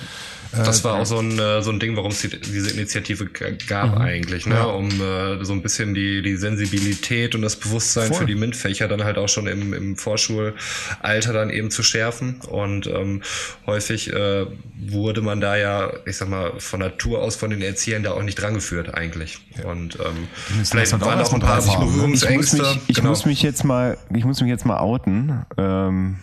[0.53, 3.27] das war auch so ein, äh, so ein Ding, warum es die, diese Initiative
[3.67, 4.01] gab mhm.
[4.01, 4.55] eigentlich, ne?
[4.55, 4.65] Ja.
[4.65, 8.19] um äh, so ein bisschen die, die Sensibilität und das Bewusstsein Voll.
[8.19, 12.41] für die MINT-Fächer dann halt auch schon im, im Vorschulalter dann eben zu schärfen.
[12.49, 13.23] Und ähm,
[13.67, 14.47] häufig äh,
[14.81, 18.23] wurde man da ja, ich sag mal, von Natur aus von den Erziehern da auch
[18.23, 19.39] nicht drangeführt eigentlich.
[19.57, 19.71] Ja.
[19.71, 20.29] Und ähm,
[20.65, 22.57] vielleicht halt waren auch ein paar Berührungsängste.
[22.57, 23.09] Ich, muss mich, ich genau.
[23.11, 25.45] muss mich jetzt mal, ich muss mich jetzt mal outen.
[25.57, 26.17] Ähm,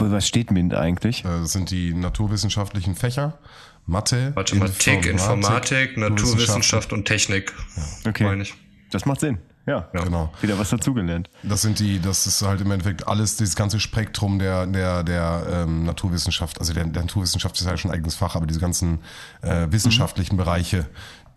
[0.00, 1.22] was steht MINT eigentlich?
[1.22, 3.38] Das äh, sind die naturwissenschaftlichen Fächer.
[3.86, 7.54] Mathe, Mathematik, Informatik, Informatik Naturwissenschaft und Technik.
[7.76, 8.10] Ja.
[8.10, 8.24] Okay.
[8.24, 8.54] Meine ich.
[8.90, 9.38] Das macht Sinn.
[9.68, 10.32] Ja, ja, genau.
[10.40, 11.28] Wieder was dazugelernt.
[11.42, 15.46] Das sind die, das ist halt im Endeffekt alles, dieses ganze Spektrum der, der, der
[15.50, 16.58] ähm, Naturwissenschaft.
[16.58, 19.00] Also der, der Naturwissenschaft ist ja schon ein eigenes Fach, aber diese ganzen
[19.42, 20.38] äh, wissenschaftlichen mhm.
[20.38, 20.86] Bereiche,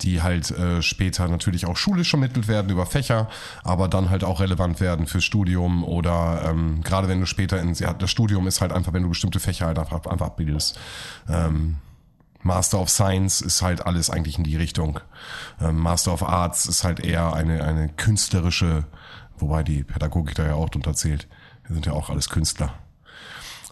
[0.03, 3.29] die halt äh, später natürlich auch schulisch vermittelt werden über Fächer,
[3.63, 7.73] aber dann halt auch relevant werden fürs Studium oder ähm, gerade wenn du später in
[7.73, 10.79] ja, das Studium ist halt einfach, wenn du bestimmte Fächer halt einfach, einfach abbildest.
[11.29, 11.77] Ähm,
[12.43, 14.99] Master of Science ist halt alles eigentlich in die Richtung.
[15.59, 18.85] Ähm, Master of Arts ist halt eher eine, eine künstlerische,
[19.37, 21.27] wobei die Pädagogik da ja auch drunter zählt.
[21.67, 22.73] Wir sind ja auch alles Künstler.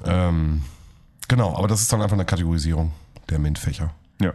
[0.06, 0.64] Ähm,
[1.28, 2.92] genau, aber das ist dann einfach eine Kategorisierung
[3.30, 3.92] der MINT-Fächer.
[4.22, 4.34] Ja.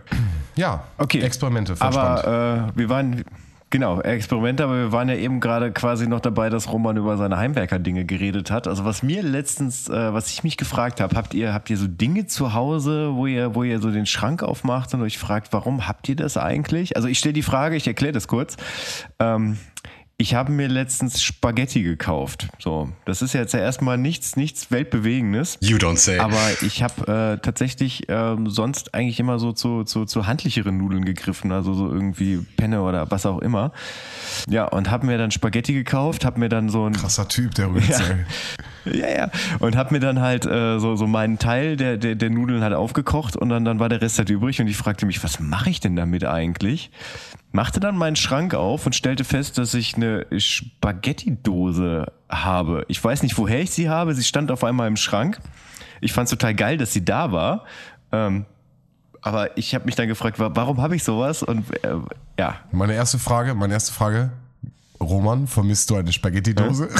[0.57, 1.21] Ja, okay.
[1.21, 1.75] Experimente.
[1.81, 3.25] Aber äh, wir waren,
[3.71, 7.37] genau, Experimente, aber wir waren ja eben gerade quasi noch dabei, dass Roman über seine
[7.37, 8.69] Heimwerker-Dinge geredet hat.
[8.69, 11.87] Also was mir letztens, äh, was ich mich gefragt habe, habt ihr, habt ihr so
[11.87, 15.89] Dinge zu Hause, wo ihr, wo ihr so den Schrank aufmacht und euch fragt, warum
[15.89, 16.97] habt ihr das eigentlich?
[16.97, 18.57] Also ich stelle die Frage, ich erkläre das kurz.
[19.19, 19.59] Ähm,
[20.17, 22.49] ich habe mir letztens Spaghetti gekauft.
[22.59, 25.59] So, das ist jetzt ja erstmal nichts, nichts weltbewegendes.
[25.61, 26.19] You don't say.
[26.19, 31.05] Aber ich habe äh, tatsächlich ähm, sonst eigentlich immer so zu, zu, zu handlicheren Nudeln
[31.05, 33.73] gegriffen, also so irgendwie Penne oder was auch immer.
[34.49, 37.73] Ja, und habe mir dann Spaghetti gekauft, habe mir dann so ein krasser Typ, der
[37.73, 37.99] rührt ja,
[38.93, 42.31] ja, ja, und habe mir dann halt äh, so so meinen Teil der, der der
[42.31, 45.23] Nudeln halt aufgekocht und dann dann war der Rest halt übrig und ich fragte mich,
[45.25, 46.91] was mache ich denn damit eigentlich?
[47.55, 52.85] machte dann meinen Schrank auf und stellte fest, dass ich eine Spaghetti-Dose habe.
[52.89, 54.13] Ich weiß nicht, woher ich sie habe.
[54.15, 55.39] Sie stand auf einmal im Schrank.
[56.01, 57.65] Ich fand es total geil, dass sie da war.
[58.11, 58.45] Ähm,
[59.23, 61.45] aber ich habe mich dann gefragt, warum habe ich sowas?
[61.45, 61.95] Und äh,
[62.39, 62.57] ja.
[62.73, 64.33] Meine erste Frage, meine erste Frage.
[65.05, 66.89] Roman, vermisst du eine Spaghetti-Dose?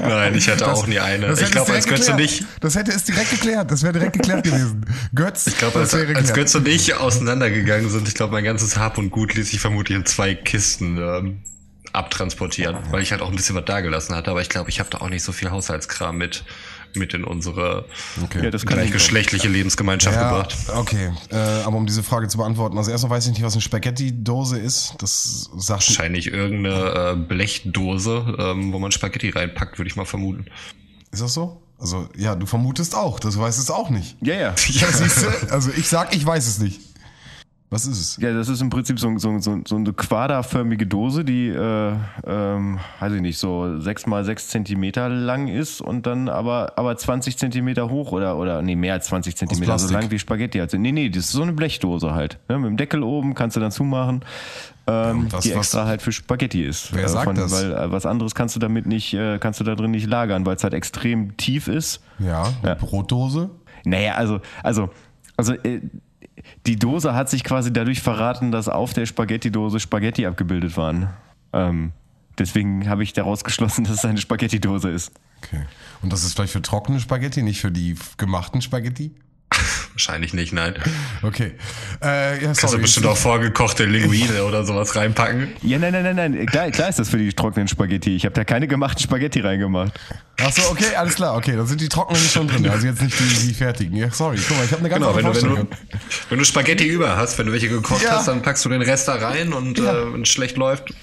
[0.00, 1.32] Nein, ich hatte das, auch nie eine.
[1.32, 2.44] Ich glaube, als Götz und ich.
[2.60, 3.70] Das hätte es direkt geklärt.
[3.70, 4.86] Das wäre direkt geklärt gewesen.
[5.14, 5.46] Götz.
[5.46, 9.10] Ich glaube, als, als Götz und ich auseinandergegangen sind, ich glaube, mein ganzes Hab und
[9.10, 11.42] Gut ließ sich vermutlich in zwei Kisten ähm,
[11.92, 14.30] abtransportieren, weil ich halt auch ein bisschen was dagelassen hatte.
[14.30, 16.44] Aber ich glaube, ich habe da auch nicht so viel Haushaltskram mit
[16.96, 17.86] mit in unsere
[18.22, 18.44] okay.
[18.44, 20.56] ja, gleichgeschlechtliche Lebensgemeinschaft ja, gebracht.
[20.74, 23.62] Okay, äh, aber um diese Frage zu beantworten, also erstmal weiß ich nicht, was eine
[23.62, 24.94] Spaghetti-Dose ist.
[24.98, 30.46] Das sagt wahrscheinlich irgendeine äh, Blechdose, ähm, wo man Spaghetti reinpackt, würde ich mal vermuten.
[31.10, 31.62] Ist das so?
[31.78, 34.16] Also ja, du vermutest auch, das weißt es auch nicht.
[34.20, 34.40] Ja, ja.
[34.66, 35.52] ja siehst du?
[35.52, 36.80] Also ich sag, ich weiß es nicht.
[37.72, 38.16] Was ist es?
[38.20, 41.92] Ja, das ist im Prinzip so, so, so, so eine quaderförmige Dose, die, äh,
[42.26, 46.96] ähm, weiß ich nicht, so sechs mal sechs Zentimeter lang ist und dann aber, aber
[46.96, 50.60] 20 Zentimeter hoch oder, oder nee, mehr als 20 Zentimeter, so lang wie Spaghetti.
[50.60, 52.40] Also, nee, nee, das ist so eine Blechdose halt.
[52.48, 52.58] Ne?
[52.58, 54.24] Mit dem Deckel oben kannst du dann zumachen,
[54.88, 56.92] ähm, das, die extra halt für Spaghetti ist.
[56.92, 57.52] Wer äh, sagt von, das?
[57.52, 60.44] Weil äh, was anderes kannst du damit nicht, äh, kannst du da drin nicht lagern,
[60.44, 62.02] weil es halt extrem tief ist.
[62.18, 62.74] Ja, eine ja.
[62.74, 63.50] Brotdose?
[63.84, 64.90] Naja, also, also,
[65.36, 65.80] also, äh,
[66.66, 71.10] die Dose hat sich quasi dadurch verraten, dass auf der Spaghetti-Dose Spaghetti abgebildet waren.
[71.52, 71.92] Ähm,
[72.38, 75.12] deswegen habe ich daraus geschlossen, dass es eine Spaghetti-Dose ist.
[75.42, 75.64] Okay.
[76.02, 79.12] Und das ist vielleicht für trockene Spaghetti, nicht für die gemachten Spaghetti?
[79.92, 80.74] Wahrscheinlich nicht, nein.
[81.22, 81.52] Okay.
[82.02, 82.54] Äh, ja, sorry.
[82.54, 85.48] Kannst du bestimmt auch vorgekochte Linguine oder sowas reinpacken?
[85.62, 86.46] Ja, nein, nein, nein, nein.
[86.46, 88.14] Klar, klar ist das für die trockenen Spaghetti.
[88.14, 89.92] Ich habe da keine gemachten Spaghetti reingemacht.
[90.42, 91.36] Ach so, okay, alles klar.
[91.36, 92.68] Okay, dann sind die trockenen schon drin.
[92.68, 93.96] Also jetzt nicht die, die fertigen.
[93.96, 94.38] Ja, sorry.
[94.46, 95.76] Guck mal, ich habe eine ganz genau, wenn du, wenn, du,
[96.30, 98.12] wenn du Spaghetti über hast, wenn du welche gekocht ja.
[98.12, 99.92] hast, dann packst du den Rest da rein und ja.
[99.92, 100.94] äh, wenn es schlecht läuft,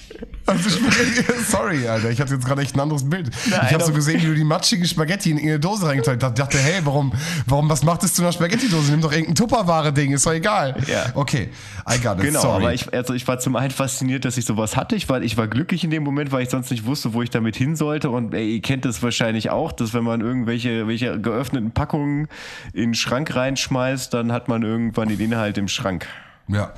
[0.47, 0.69] Also
[1.49, 3.29] sorry, Alter, ich hatte jetzt gerade echt ein anderes Bild.
[3.45, 6.31] ich habe so gesehen, wie du die matschige Spaghetti in eine Dose reingeteilt hast.
[6.31, 7.11] Ich dachte, hey, warum,
[7.45, 8.91] warum, was macht es zu einer Spaghetti-Dose?
[8.91, 10.77] Nimm doch irgendein Tupperware-Ding, ist doch egal.
[10.87, 11.07] Ja.
[11.15, 11.49] Okay,
[11.89, 12.63] I got it, Genau, sorry.
[12.63, 14.95] aber ich, also ich war zum einen fasziniert, dass ich sowas hatte.
[14.95, 17.29] Ich war, ich war glücklich in dem Moment, weil ich sonst nicht wusste, wo ich
[17.29, 18.09] damit hin sollte.
[18.09, 22.29] Und ey, ihr kennt das wahrscheinlich auch, dass wenn man irgendwelche welche geöffneten Packungen
[22.71, 26.07] in den Schrank reinschmeißt, dann hat man irgendwann den Inhalt im Schrank.
[26.47, 26.71] ja,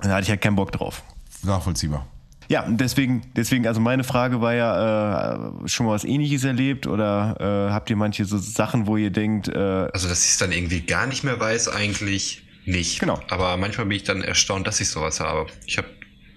[0.00, 1.02] Da hatte ich halt keinen Bock drauf.
[1.44, 2.04] nachvollziehbar.
[2.48, 7.36] Ja, deswegen, deswegen, also meine Frage war ja, äh, schon mal was ähnliches erlebt oder
[7.40, 9.58] äh, habt ihr manche so Sachen, wo ihr denkt, äh,
[9.92, 13.00] Also, dass ich es dann irgendwie gar nicht mehr weiß, eigentlich nicht.
[13.00, 13.20] Genau.
[13.28, 15.46] Aber manchmal bin ich dann erstaunt, dass ich sowas habe.
[15.66, 15.88] Ich habe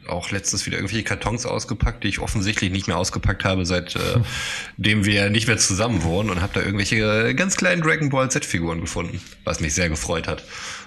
[0.09, 4.23] auch letztens wieder irgendwelche Kartons ausgepackt, die ich offensichtlich nicht mehr ausgepackt habe, seitdem
[4.77, 8.29] dem wir nicht mehr zusammen wohnen und habe da irgendwelche äh, ganz kleinen Dragon Ball
[8.29, 10.43] Z-Figuren gefunden, was mich sehr gefreut hat.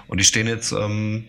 [0.07, 1.23] Und die stehen jetzt, ähm,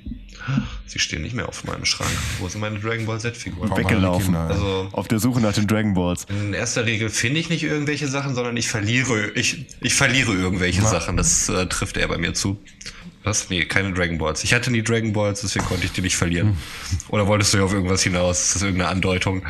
[0.87, 2.11] sie stehen nicht mehr auf meinem Schrank.
[2.39, 3.71] Wo sind meine Dragon Ball Z-Figuren?
[3.77, 4.35] Weggelaufen.
[4.35, 6.27] Also auf der Suche nach den Dragon Balls.
[6.29, 10.83] in erster Regel finde ich nicht irgendwelche Sachen, sondern ich verliere, ich, ich verliere irgendwelche
[10.83, 11.17] Sachen.
[11.17, 12.59] Das äh, trifft eher bei mir zu.
[13.25, 13.49] Was?
[13.49, 14.45] Nee, keine Dragon Balls.
[14.45, 16.59] Ich hatte nie Dragon Balls, deswegen konnte ich die nicht verlieren.
[17.09, 18.41] Oder wolltest du ja auf irgendwas hinaus?
[18.41, 19.43] Ist das irgendeine Andeutung?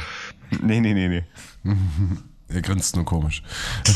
[0.63, 1.25] Nee, nee, nee, nee.
[2.49, 3.43] Er grinst nur komisch.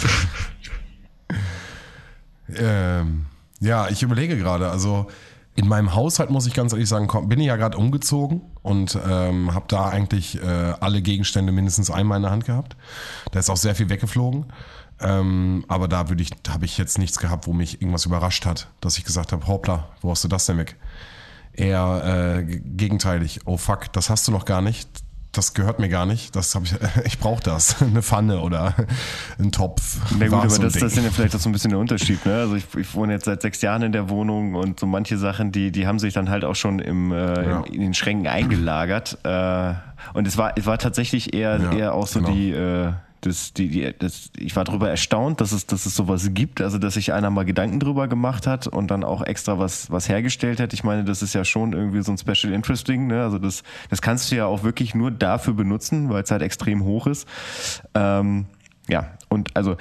[2.57, 3.27] ähm,
[3.61, 5.07] ja, ich überlege gerade, also
[5.55, 8.99] in meinem Haushalt muss ich ganz ehrlich sagen, komm, bin ich ja gerade umgezogen und
[9.09, 12.77] ähm, habe da eigentlich äh, alle Gegenstände mindestens einmal in der Hand gehabt.
[13.33, 14.47] Da ist auch sehr viel weggeflogen.
[15.01, 18.69] Ähm, aber da würde ich, habe ich jetzt nichts gehabt, wo mich irgendwas überrascht hat,
[18.81, 20.77] dass ich gesagt habe, hoppla, wo hast du das denn weg?
[21.53, 24.89] Eher äh, gegenteilig, oh fuck, das hast du noch gar nicht.
[25.33, 26.35] Das gehört mir gar nicht.
[26.35, 26.75] Das habe ich.
[27.05, 27.83] Ich brauche das.
[27.83, 28.75] Eine Pfanne oder
[29.39, 29.99] ein Topf.
[30.19, 32.25] Na gut, aber so das, das ist ja vielleicht auch so ein bisschen der Unterschied.
[32.25, 32.35] Ne?
[32.35, 35.53] Also ich, ich wohne jetzt seit sechs Jahren in der Wohnung und so manche Sachen,
[35.53, 37.61] die, die haben sich dann halt auch schon im, äh, Ja.
[37.61, 39.19] in, in den Schränken eingelagert.
[39.25, 39.75] Äh,
[40.15, 42.33] und es war, es war tatsächlich eher, Ja, eher auch so genau.
[42.33, 46.31] die, äh, das, die, die, das, ich war darüber erstaunt, dass es, dass es sowas
[46.33, 49.91] gibt, also dass sich einer mal Gedanken drüber gemacht hat und dann auch extra was,
[49.91, 50.73] was hergestellt hat.
[50.73, 53.23] Ich meine, das ist ja schon irgendwie so ein Special Interest Ding, ne?
[53.23, 56.85] Also das, das kannst du ja auch wirklich nur dafür benutzen, weil es halt extrem
[56.85, 57.27] hoch ist.
[57.95, 58.47] Ähm,
[58.89, 59.77] ja, und also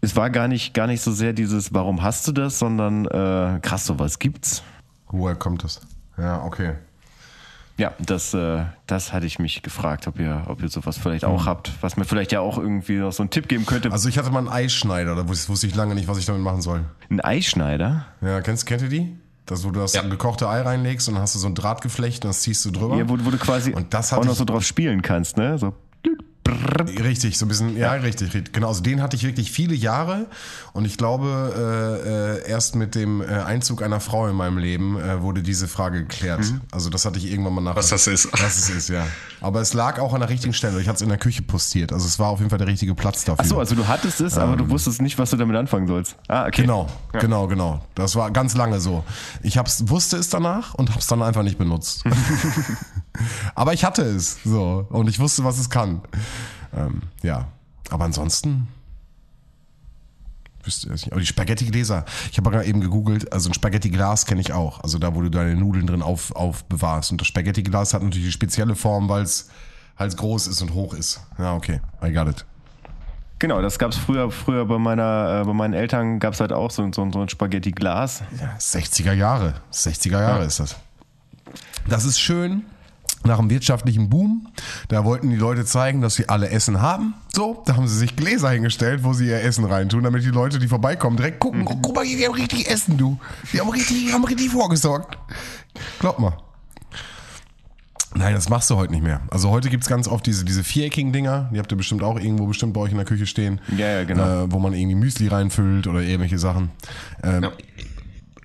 [0.00, 3.58] es war gar nicht, gar nicht so sehr dieses, warum hast du das, sondern äh,
[3.60, 4.62] krass, sowas gibt's.
[5.08, 5.80] Woher kommt das?
[6.16, 6.74] Ja, okay.
[7.78, 11.44] Ja, das, äh, das hatte ich mich gefragt, ob ihr, ob ihr sowas vielleicht auch
[11.44, 13.92] habt, was mir vielleicht ja auch irgendwie noch so einen Tipp geben könnte.
[13.92, 16.62] Also ich hatte mal einen Eisschneider, da wusste ich lange nicht, was ich damit machen
[16.62, 16.84] soll.
[17.10, 18.06] Ein Eischneider?
[18.22, 19.16] Ja, kennst, kennt ihr die?
[19.44, 20.02] Das, wo du das Ja.
[20.02, 22.96] gekochte Ei reinlegst und dann hast du so ein Drahtgeflecht und das ziehst du drüber.
[22.96, 25.58] Ja, wo, wo du quasi Und das auch noch ich- so drauf spielen kannst, ne?
[25.58, 25.74] So.
[26.46, 28.52] Richtig, so ein bisschen, ja, richtig, richtig.
[28.52, 30.26] Genau, also den hatte ich wirklich viele Jahre
[30.72, 34.98] und ich glaube, äh, äh, erst mit dem äh, Einzug einer Frau in meinem Leben
[34.98, 36.44] äh, wurde diese Frage geklärt.
[36.70, 37.76] Also das hatte ich irgendwann mal nach.
[37.76, 38.32] Was das ist.
[38.32, 39.06] Was es ist, ja.
[39.40, 40.80] Aber es lag auch an der richtigen Stelle.
[40.80, 41.92] Ich hatte es in der Küche postiert.
[41.92, 43.44] Also es war auf jeden Fall der richtige Platz dafür.
[43.44, 46.16] Ach so, also du hattest es, aber du wusstest nicht, was du damit anfangen sollst.
[46.28, 46.62] Ah, okay.
[46.62, 47.84] Genau, genau, genau.
[47.94, 49.04] Das war ganz lange so.
[49.42, 52.04] Ich hab's, wusste es danach und hab's dann einfach nicht benutzt.
[53.54, 56.02] Aber ich hatte es so und ich wusste, was es kann.
[56.76, 57.48] Ähm, ja,
[57.90, 58.68] aber ansonsten
[60.66, 61.12] wüsste ich nicht.
[61.12, 64.80] Aber die Spaghetti-Gläser, ich habe gerade eben gegoogelt, also ein Spaghetti-Glas kenne ich auch.
[64.82, 67.12] Also da, wo du deine Nudeln drin auf, aufbewahrst.
[67.12, 69.48] Und das Spaghetti-Glas hat natürlich die spezielle Form, weil es
[69.96, 71.20] halt groß ist und hoch ist.
[71.38, 72.44] Ja, okay, I got it.
[73.38, 76.90] Genau, das gab's früher, früher bei meiner, äh, bei meinen Eltern gab's halt auch so,
[76.92, 78.22] so, so ein Spaghetti-Glas.
[78.40, 79.54] Ja, 60er Jahre.
[79.72, 80.76] 60er Jahre ist das.
[81.86, 82.64] Das ist schön.
[83.26, 84.48] Nach dem wirtschaftlichen Boom,
[84.88, 87.14] da wollten die Leute zeigen, dass sie alle Essen haben.
[87.32, 90.58] So, da haben sie sich Gläser hingestellt, wo sie ihr Essen reintun, damit die Leute,
[90.58, 93.18] die vorbeikommen, direkt gucken, oh, guck mal, die haben richtig Essen, du.
[93.52, 95.18] Die haben richtig, haben richtig vorgesorgt.
[95.98, 96.36] Glaub mal.
[98.14, 99.20] Nein, das machst du heute nicht mehr.
[99.30, 102.46] Also heute gibt's ganz oft diese, diese viereckigen Dinger, die habt ihr bestimmt auch irgendwo
[102.46, 103.60] bestimmt bei euch in der Küche stehen.
[103.76, 104.44] Ja, ja, genau.
[104.44, 106.70] Äh, wo man irgendwie Müsli reinfüllt oder irgendwelche Sachen.
[107.22, 107.52] Ähm, Ja.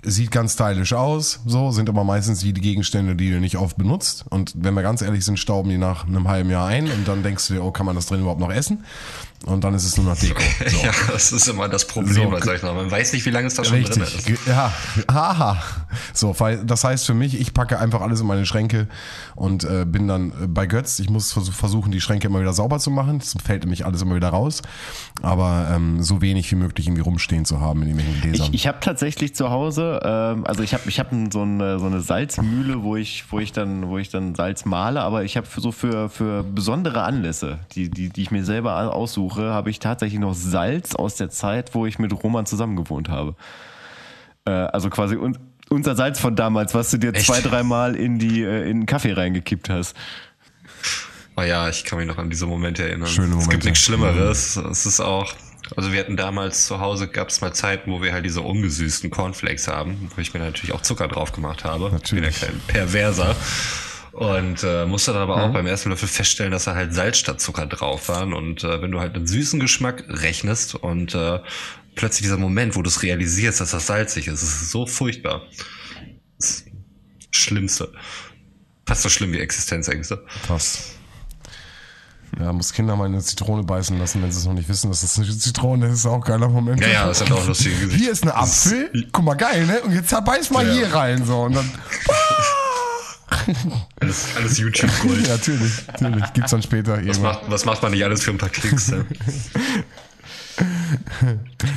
[0.04, 4.26] Sieht ganz stylisch aus, so, sind aber meistens die Gegenstände, die du nicht oft benutzt.
[4.30, 7.24] Und wenn wir ganz ehrlich sind, stauben die nach einem halben Jahr ein und dann
[7.24, 8.84] denkst du dir, oh, kann man das drin überhaupt noch essen?
[9.48, 10.40] Und dann ist es nur noch Deko.
[10.68, 10.78] So.
[10.86, 12.74] Ja, das ist immer das Problem, So, sag ich mal.
[12.76, 14.26] Man weiß nicht, wie lange es da schon drin Richtig, ist.
[14.28, 14.72] Ge- ja,
[15.12, 15.58] haha.
[16.14, 18.88] So, weil- das heißt für mich, ich packe einfach alles in meine Schränke
[19.36, 21.00] und äh, bin dann äh, bei Götz.
[21.00, 23.18] Ich muss vers- versuchen, die Schränke immer wieder sauber zu machen.
[23.18, 24.62] Das fällt nämlich alles immer wieder raus.
[25.24, 28.48] Aber ähm, so wenig wie möglich irgendwie rumstehen zu haben in irgendwelchen Gläsern.
[28.50, 31.88] Ich, ich habe tatsächlich zu Hause, ähm, also ich habe ich hab so, eine, so
[31.88, 35.48] eine Salzmühle, wo ich, wo ich dann, wo ich dann Salz male, aber ich habe
[35.56, 40.20] so für, für besondere Anlässe, die, die, die ich mir selber aussuche, habe ich tatsächlich
[40.20, 43.36] noch Salz aus der Zeit, wo ich mit Roman zusammengewohnt habe.
[44.46, 45.38] Äh, also quasi un,
[45.70, 47.26] unser Salz von damals, was du dir Echt?
[47.26, 49.96] zwei, dreimal in die äh, in den Kaffee reingekippt hast.
[51.38, 53.08] Oh ja, ich kann mich noch an diese Momente erinnern.
[53.08, 53.50] Schöne Es Momente.
[53.52, 54.58] gibt nichts Schlimmeres.
[54.58, 55.34] Es ist auch,
[55.78, 59.10] also wir hatten damals zu Hause, gab es mal Zeiten, wo wir halt diese ungesüßten
[59.12, 61.90] Cornflakes haben, wo ich mir natürlich auch Zucker drauf gemacht habe.
[61.90, 62.36] Natürlich.
[62.36, 63.36] Ich bin ja kein Perverser.
[64.14, 67.40] Und äh, musste dann aber auch beim ersten Löffel feststellen, dass da halt Salz statt
[67.40, 68.34] Zucker drauf waren.
[68.34, 71.40] Und äh, wenn du halt einen süßen Geschmack rechnest und äh,
[71.96, 75.44] plötzlich dieser Moment, wo du es realisierst, dass das salzig ist, es ist so furchtbar.
[76.38, 76.66] Das
[77.32, 77.94] Schlimmste.
[78.86, 80.26] Fast so schlimm wie Existenzängste.
[80.46, 80.96] Fast.
[82.40, 85.02] Ja, muss Kinder mal eine Zitrone beißen lassen, wenn sie es noch nicht wissen, dass
[85.02, 86.00] das eine Zitrone ist.
[86.00, 86.80] Ist auch geiler Moment.
[86.82, 87.98] Ja, ja, das hat auch lustige Gesichter.
[87.98, 89.08] Hier ist ein Apfel.
[89.12, 89.82] Guck mal, geil, ne?
[89.82, 90.74] Und jetzt beiß mal Ja.
[90.74, 91.42] hier rein, so.
[91.42, 91.70] Und dann,
[94.00, 95.22] Alles, alles YouTube-Gold.
[95.28, 96.34] ja, natürlich, natürlich.
[96.34, 97.22] Gibt's dann später Was irgendwann.
[97.24, 98.90] macht, was macht man nicht alles für ein paar Klicks?
[98.90, 99.06] Ne?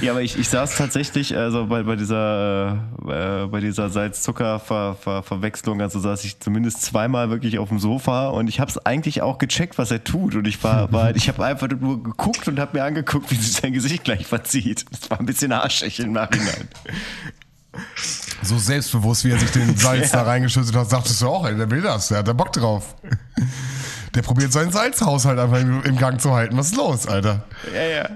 [0.01, 6.01] Ja, aber ich, ich saß tatsächlich, also bei, bei dieser, äh, bei dieser Salz-Zucker-Verwechslung, also
[6.01, 9.79] saß ich zumindest zweimal wirklich auf dem Sofa und ich habe es eigentlich auch gecheckt,
[9.79, 10.35] was er tut.
[10.35, 13.53] Und ich war, war ich habe einfach nur geguckt und habe mir angeguckt, wie sich
[13.53, 14.85] sein Gesicht gleich verzieht.
[14.91, 16.69] Das war ein bisschen arschig im Nachhinein.
[18.43, 21.71] So selbstbewusst, wie er sich den Salz da reingeschüttet hat, sagtest du auch, ey, der
[21.71, 22.95] will das, der hat da Bock drauf.
[24.15, 26.57] Der probiert seinen Salzhaushalt einfach im im Gang zu halten.
[26.57, 27.45] Was ist los, Alter?
[27.75, 28.09] Ja, ja.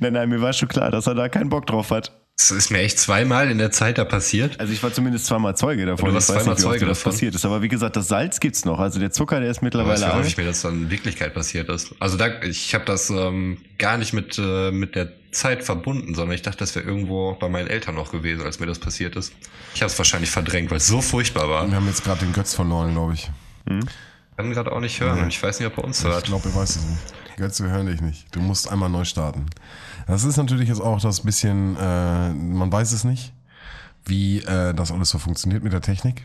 [0.00, 2.12] Nein, nein, mir war schon klar, dass er da keinen Bock drauf hat.
[2.36, 4.58] Das ist mir echt zweimal in der Zeit da passiert.
[4.58, 6.08] Also ich war zumindest zweimal Zeuge davon.
[6.08, 7.12] Du warst ich weiß zweimal nicht, Zeuge davon?
[7.12, 7.44] passiert ist.
[7.44, 8.80] Aber wie gesagt, das Salz gibt's noch.
[8.80, 11.32] Also der Zucker, der ist Ich weiß mittlerweile nicht, wie mir das dann in Wirklichkeit
[11.32, 11.94] passiert ist.
[12.00, 16.34] Also da, ich habe das ähm, gar nicht mit, äh, mit der Zeit verbunden, sondern
[16.34, 19.32] ich dachte, das wäre irgendwo bei meinen Eltern noch gewesen, als mir das passiert ist.
[19.74, 21.68] Ich habe es wahrscheinlich verdrängt, weil es so furchtbar war.
[21.68, 23.30] Wir haben jetzt gerade den Götz verloren, glaube ich.
[24.36, 26.24] Kann gerade auch nicht hören und ich weiß nicht, ob er uns Ich hört.
[26.24, 27.36] glaube, er weiß es nicht.
[27.36, 28.26] Götz, wir hören dich nicht.
[28.34, 29.46] Du musst einmal neu starten.
[30.06, 33.32] Das ist natürlich jetzt auch das bisschen, äh, man weiß es nicht,
[34.06, 36.22] wie äh, das alles so funktioniert mit der Technik.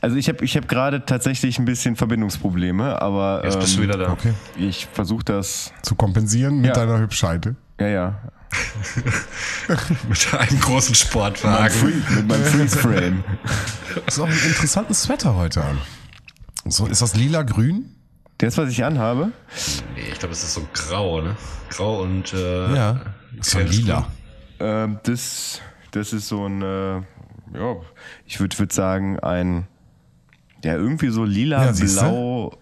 [0.00, 3.88] Also ich habe ich hab gerade tatsächlich ein bisschen Verbindungsprobleme, aber Jetzt bist du ähm,
[3.88, 4.12] wieder da.
[4.12, 4.32] Okay.
[4.56, 5.72] ich versuche das.
[5.82, 6.74] Zu kompensieren mit Ja.
[6.74, 7.56] deiner Hübscheite.
[7.80, 8.20] Ja, ja.
[10.08, 12.02] Mit einem großen Sportwagen.
[12.14, 13.24] Mit meinem Freeze-Frame.
[14.06, 15.78] Ist auch ein interessantes Sweater heute an.
[16.64, 17.95] So, ist das lila-grün?
[18.38, 19.32] Das, was ich anhabe,
[19.94, 21.36] Nee, ich glaube, es ist so grau, ne?
[21.70, 23.00] Grau und äh, Ja.
[23.40, 24.06] Ist so lila.
[24.58, 24.68] Grün.
[24.68, 25.60] ähm, das,
[25.92, 27.76] das ist so ein, äh, ja,
[28.26, 29.66] ich würde würd sagen, ein,
[30.64, 32.00] ja, irgendwie so Ja, lila, siehste.
[32.04, 32.52] blau.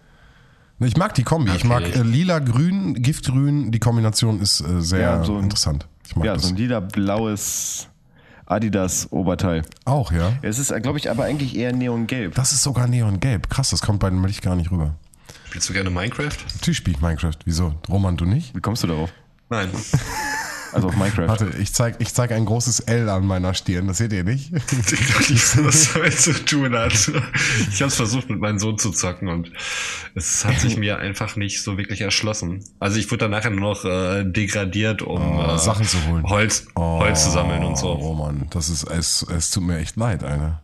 [0.79, 1.51] Ich mag die Kombi.
[1.51, 1.67] Ich Okay.
[1.67, 3.71] mag äh, lila-grün, giftgrün.
[3.71, 5.87] Die Kombination ist äh, sehr Ja, so ein- interessant.
[6.05, 6.43] Ich mag Ja, das.
[6.43, 7.87] so ein lila-blaues
[8.45, 9.63] Adidas-Oberteil.
[9.85, 10.33] auch, ja.
[10.41, 12.35] Es ist, glaube ich, aber eigentlich eher neongelb.
[12.35, 13.49] Das ist sogar neongelb.
[13.49, 14.95] Krass, das kommt bei dem Licht gar nicht rüber.
[15.55, 16.35] Spielst du gerne Minecraft?
[16.55, 17.37] Natürlich spielt Minecraft.
[17.45, 17.75] Wieso?
[17.87, 18.53] Roman, du nicht?
[18.53, 19.09] Wie kommst du darauf?
[19.49, 19.69] Nein.
[20.73, 21.29] Also auf Minecraft.
[21.29, 23.87] Warte, ich zeig, ich zeig ein großes L an meiner Stirn.
[23.87, 24.51] Das seht ihr nicht?
[24.53, 26.91] Ich glaube nicht, was damit zu tun hat.
[26.91, 29.53] Ich habe es versucht, mit meinem Sohn zu zocken und
[30.15, 32.61] es hat sich mir einfach nicht so wirklich erschlossen.
[32.81, 36.25] Also ich wurde dann nachher nur noch äh, degradiert, um Oh, äh, Sachen zu holen.
[36.27, 37.93] Holz, Holz zu sammeln und so.
[37.93, 40.61] Roman, das ist, es, es tut mir echt leid, Alter.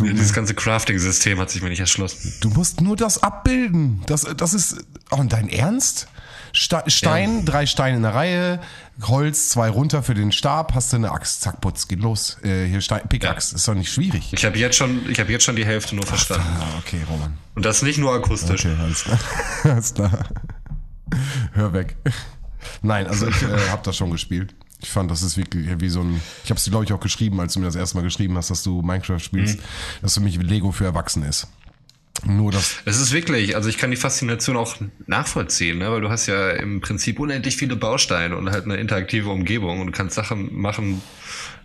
[0.00, 2.32] Mir, Dieses ganze Crafting-System hat sich mir nicht erschlossen.
[2.40, 4.02] du musst nur das abbilden.
[4.06, 4.78] Das, das ist,
[5.10, 6.08] oh, und dein Ernst?
[6.54, 8.60] Ste Stein, drei Steine in der Reihe,
[9.02, 12.38] Holz, zwei runter für den Stab, hast du eine Axt, zack, putz, geht los.
[12.42, 14.32] Äh, hier Stein, Pickaxe, ist doch nicht schwierig.
[14.32, 16.46] Ich habe jetzt schon, ich habe jetzt schon die Hälfte nur verstanden.
[16.58, 17.36] Ah, okay, Roman.
[17.54, 18.64] Und das nicht nur akustisch.
[18.64, 19.18] Okay, alles klar.
[19.64, 20.28] alles klar.
[21.52, 21.96] Hör weg.
[22.80, 24.54] Nein, also ich äh, habe das schon gespielt.
[24.86, 26.20] Ich fand, das ist wirklich wie so ein.
[26.44, 28.36] Ich habe es dir, glaube ich, auch geschrieben, als du mir das erste Mal geschrieben
[28.36, 29.58] hast, dass du Minecraft spielst,
[30.00, 31.48] dass für mich Lego für Erwachsene ist.
[32.24, 32.76] Nur das.
[32.84, 35.90] Es ist wirklich, also ich kann die Faszination auch nachvollziehen, ne?
[35.90, 39.88] weil du hast ja im Prinzip unendlich viele Bausteine und halt eine interaktive Umgebung und
[39.88, 41.02] du kannst Sachen machen,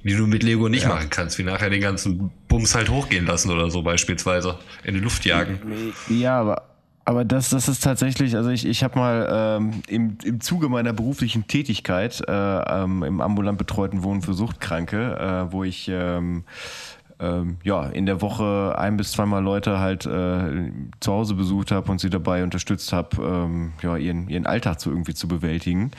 [0.03, 3.51] die du mit Lego nicht machen kannst, wie nachher den ganzen Bums halt hochgehen lassen
[3.51, 5.93] oder so beispielsweise, in die Luft jagen.
[6.09, 6.70] Ja, aber,
[7.03, 10.93] aber das, das ist tatsächlich, also ich, ich habe mal ähm, im, im Zuge meiner
[10.93, 15.17] beruflichen Tätigkeit äh, ähm, im ambulant betreuten Wohnen für Suchtkranke,
[15.49, 16.43] äh, wo ich ähm,
[17.19, 21.91] ähm, ja, in der Woche ein bis zweimal Leute halt äh, zu Hause besucht habe
[21.91, 25.91] und sie dabei unterstützt habe, ähm, ja, ihren, ihren Alltag zu irgendwie zu bewältigen,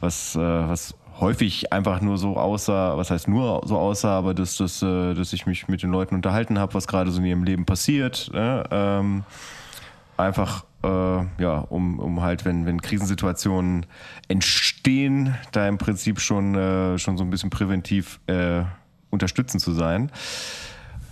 [0.00, 4.56] was, äh, was häufig einfach nur so aussah, was heißt nur so aussah, aber dass,
[4.56, 7.44] dass, äh, dass ich mich mit den Leuten unterhalten habe, was gerade so in ihrem
[7.44, 8.30] Leben passiert.
[8.32, 9.24] Ne?
[10.18, 10.88] Einfach äh,
[11.42, 13.86] ja, um, um halt, wenn, wenn Krisensituationen
[14.28, 18.62] entstehen, da im Prinzip schon, äh, schon so ein bisschen präventiv äh,
[19.10, 20.10] unterstützend zu sein.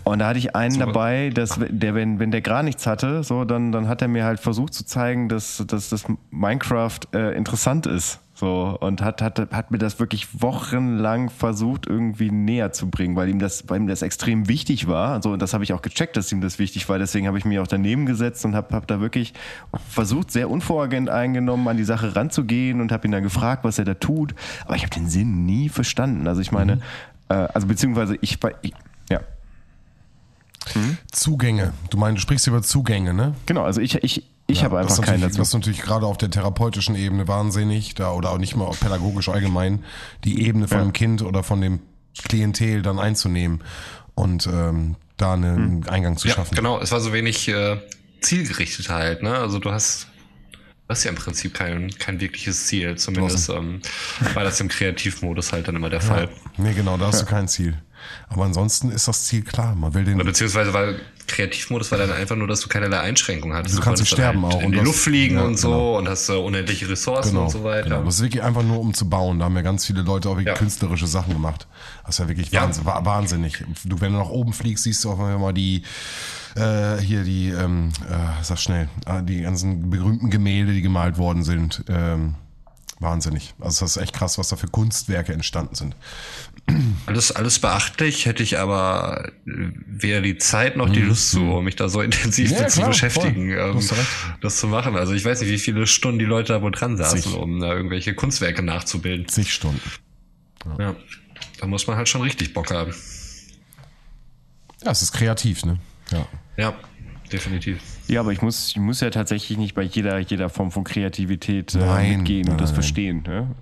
[0.05, 3.45] Und da hatte ich einen dabei, dass der, wenn, wenn der gar nichts hatte, so,
[3.45, 7.87] dann, dann hat er mir halt versucht zu zeigen, dass, dass das Minecraft äh, interessant
[7.87, 8.21] ist.
[8.39, 13.31] So, und hat, hat, hat mir das wirklich wochenlang versucht, irgendwie näher zu bringen, weil
[13.31, 15.15] ihm das, weil ihm das extrem wichtig war.
[15.15, 16.99] Also, und das habe ich auch gecheckt, dass ihm das wichtig war.
[16.99, 19.33] Deswegen habe ich mich auch daneben gesetzt und habe hab da wirklich
[19.89, 23.87] versucht, sehr unvoragent eingenommen an die Sache ranzugehen und habe ihn dann gefragt, was er
[23.87, 24.35] da tut.
[24.67, 26.29] Aber ich habe den Sinn nie verstanden.
[26.29, 26.83] Also ich meine, mhm.
[27.31, 28.75] äh, also beziehungsweise ich, ich
[29.09, 29.21] ja.
[30.75, 30.99] Mhm.
[31.11, 31.73] Zugänge.
[31.89, 33.35] Du meinst, du sprichst über Zugänge, ne?
[33.47, 35.39] Genau, also ich, ich, ich ja, habe einfach keinen dazu.
[35.39, 39.29] Das ist natürlich gerade auf der therapeutischen Ebene wahnsinnig, da oder auch nicht mal pädagogisch
[39.29, 39.85] allgemein,
[40.25, 40.85] die Ebene von ja.
[40.85, 41.81] dem Kind oder von dem
[42.29, 43.63] Klientel dann einzunehmen
[44.15, 45.89] und ähm, da einen hm.
[45.89, 46.55] Eingang zu schaffen.
[46.55, 47.79] Genau, es war so wenig äh,
[48.21, 49.37] zielgerichtet halt, ne?
[49.37, 50.09] Also du hast
[50.89, 52.97] das ist ja im Prinzip kein, kein wirkliches Ziel.
[52.97, 53.81] Zumindest ähm,
[54.35, 56.25] war das im Kreativmodus halt dann immer der Fall.
[56.25, 56.65] Ja.
[56.65, 57.77] Nee, genau, da hast du kein Ziel.
[58.29, 59.75] Aber ansonsten ist das Ziel klar.
[59.75, 60.19] Man will den.
[60.19, 63.75] Beziehungsweise, weil Kreativmodus war dann einfach nur, dass du keinerlei Einschränkungen hattest.
[63.75, 64.63] Du, du kannst sterben halt auch.
[64.63, 65.99] In die Luft fliegen ja, und so genau.
[65.99, 67.89] und hast uh, unendliche Ressourcen genau, und so weiter.
[67.89, 68.05] Genau.
[68.05, 69.39] Das ist wirklich einfach nur, um zu bauen.
[69.39, 70.55] Da haben ja ganz viele Leute auch wirklich ja.
[70.55, 71.67] künstlerische Sachen gemacht.
[72.05, 72.69] Das ist ja wirklich ja.
[72.85, 73.65] wahnsinnig.
[73.85, 75.83] Du, wenn du nach oben fliegst, siehst du auch mal die,
[76.55, 81.43] äh, hier die, ähm, äh, sag schnell, äh, die ganzen berühmten Gemälde, die gemalt worden
[81.43, 81.85] sind.
[81.89, 82.35] Ähm,
[82.99, 83.55] wahnsinnig.
[83.61, 85.97] Also das ist echt krass, was da für Kunstwerke entstanden sind.
[87.07, 91.09] Alles, alles beachtlich, hätte ich aber weder die Zeit noch die mhm.
[91.09, 93.81] Lust zu, um mich da so intensiv ja, zu klar, beschäftigen, ähm,
[94.41, 94.97] das zu machen.
[94.97, 97.35] Also ich weiß nicht, wie viele Stunden die Leute da wohl dran saßen, Zig.
[97.35, 99.29] um da irgendwelche Kunstwerke nachzubilden.
[99.29, 99.81] Zig Stunden.
[100.65, 100.87] Ja.
[100.87, 100.97] ja.
[101.61, 102.95] Da muss man halt schon richtig Bock haben.
[104.85, 105.79] Ja, es ist kreativ, ne?
[106.11, 106.27] Ja.
[106.57, 106.75] Ja,
[107.33, 107.81] definitiv.
[108.09, 111.75] Ja, aber ich muss, ich muss ja tatsächlich nicht bei jeder, jeder Form von Kreativität
[111.75, 113.23] äh, nein, mitgehen nein, und das verstehen.
[113.27, 113.55] Ne?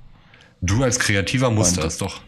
[0.60, 2.20] Du als Kreativer musst und, das doch.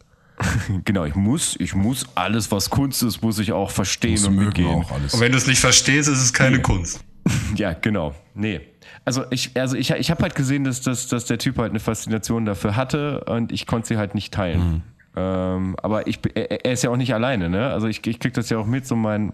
[0.84, 4.68] genau, ich muss, ich muss alles, was Kunst ist, muss ich auch verstehen und mitgehen.
[4.68, 5.14] Auch alles.
[5.14, 6.62] Und wenn du es nicht verstehst, ist es keine nee.
[6.62, 7.04] Kunst.
[7.56, 8.14] ja, genau.
[8.34, 8.60] Nee.
[9.04, 11.80] Also ich, also ich, ich habe halt gesehen, dass, dass, dass der Typ halt eine
[11.80, 14.60] Faszination dafür hatte und ich konnte sie halt nicht teilen.
[14.60, 14.82] Mhm.
[15.16, 17.70] Ähm, aber ich, er, er, ist ja auch nicht alleine, ne?
[17.70, 19.32] Also ich, ich krieg das ja auch mit, so mein,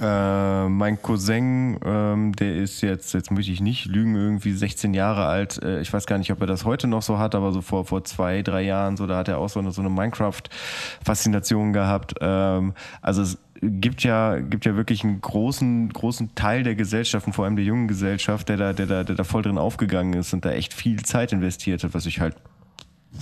[0.00, 5.26] äh, mein Cousin, ähm, der ist jetzt, jetzt möchte ich nicht lügen, irgendwie 16 Jahre
[5.26, 5.62] alt.
[5.62, 7.84] Äh, ich weiß gar nicht, ob er das heute noch so hat, aber so vor,
[7.84, 12.14] vor zwei, drei Jahren, so, da hat er auch so eine, so eine Minecraft-Faszination gehabt.
[12.20, 17.32] Ähm, also es gibt ja, gibt ja wirklich einen großen, großen Teil der Gesellschaft und
[17.32, 20.32] vor allem der jungen Gesellschaft, der da, der da, der da voll drin aufgegangen ist
[20.32, 22.36] und da echt viel Zeit investiert hat, was ich halt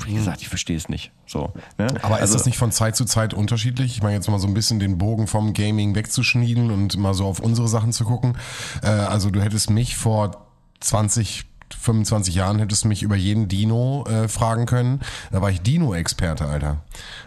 [0.07, 1.13] wie gesagt, ich verstehe es nicht.
[1.27, 1.89] So, ne?
[2.03, 3.93] Aber also, ist das nicht von Zeit zu Zeit unterschiedlich?
[3.93, 7.27] Ich meine jetzt mal so ein bisschen den Bogen vom Gaming wegzuschnieden und mal so
[7.27, 8.37] auf unsere Sachen zu gucken.
[8.83, 10.47] Äh, also du hättest mich vor
[10.81, 15.01] 20 25 Jahren hättest du mich über jeden Dino äh, fragen können.
[15.31, 16.79] Da war ich Dino-Experte, Alter.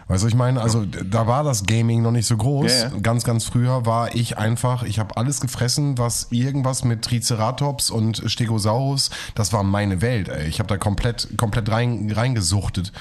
[0.08, 2.72] Weißt du, ich meine, also da war das Gaming noch nicht so groß.
[2.72, 2.88] Ja.
[3.02, 8.22] Ganz, ganz früher war ich einfach, ich habe alles gefressen, was irgendwas mit Triceratops und
[8.26, 10.46] Stegosaurus, das war meine Welt, ey.
[10.46, 12.92] Ich habe da komplett, komplett rein, reingesuchtet.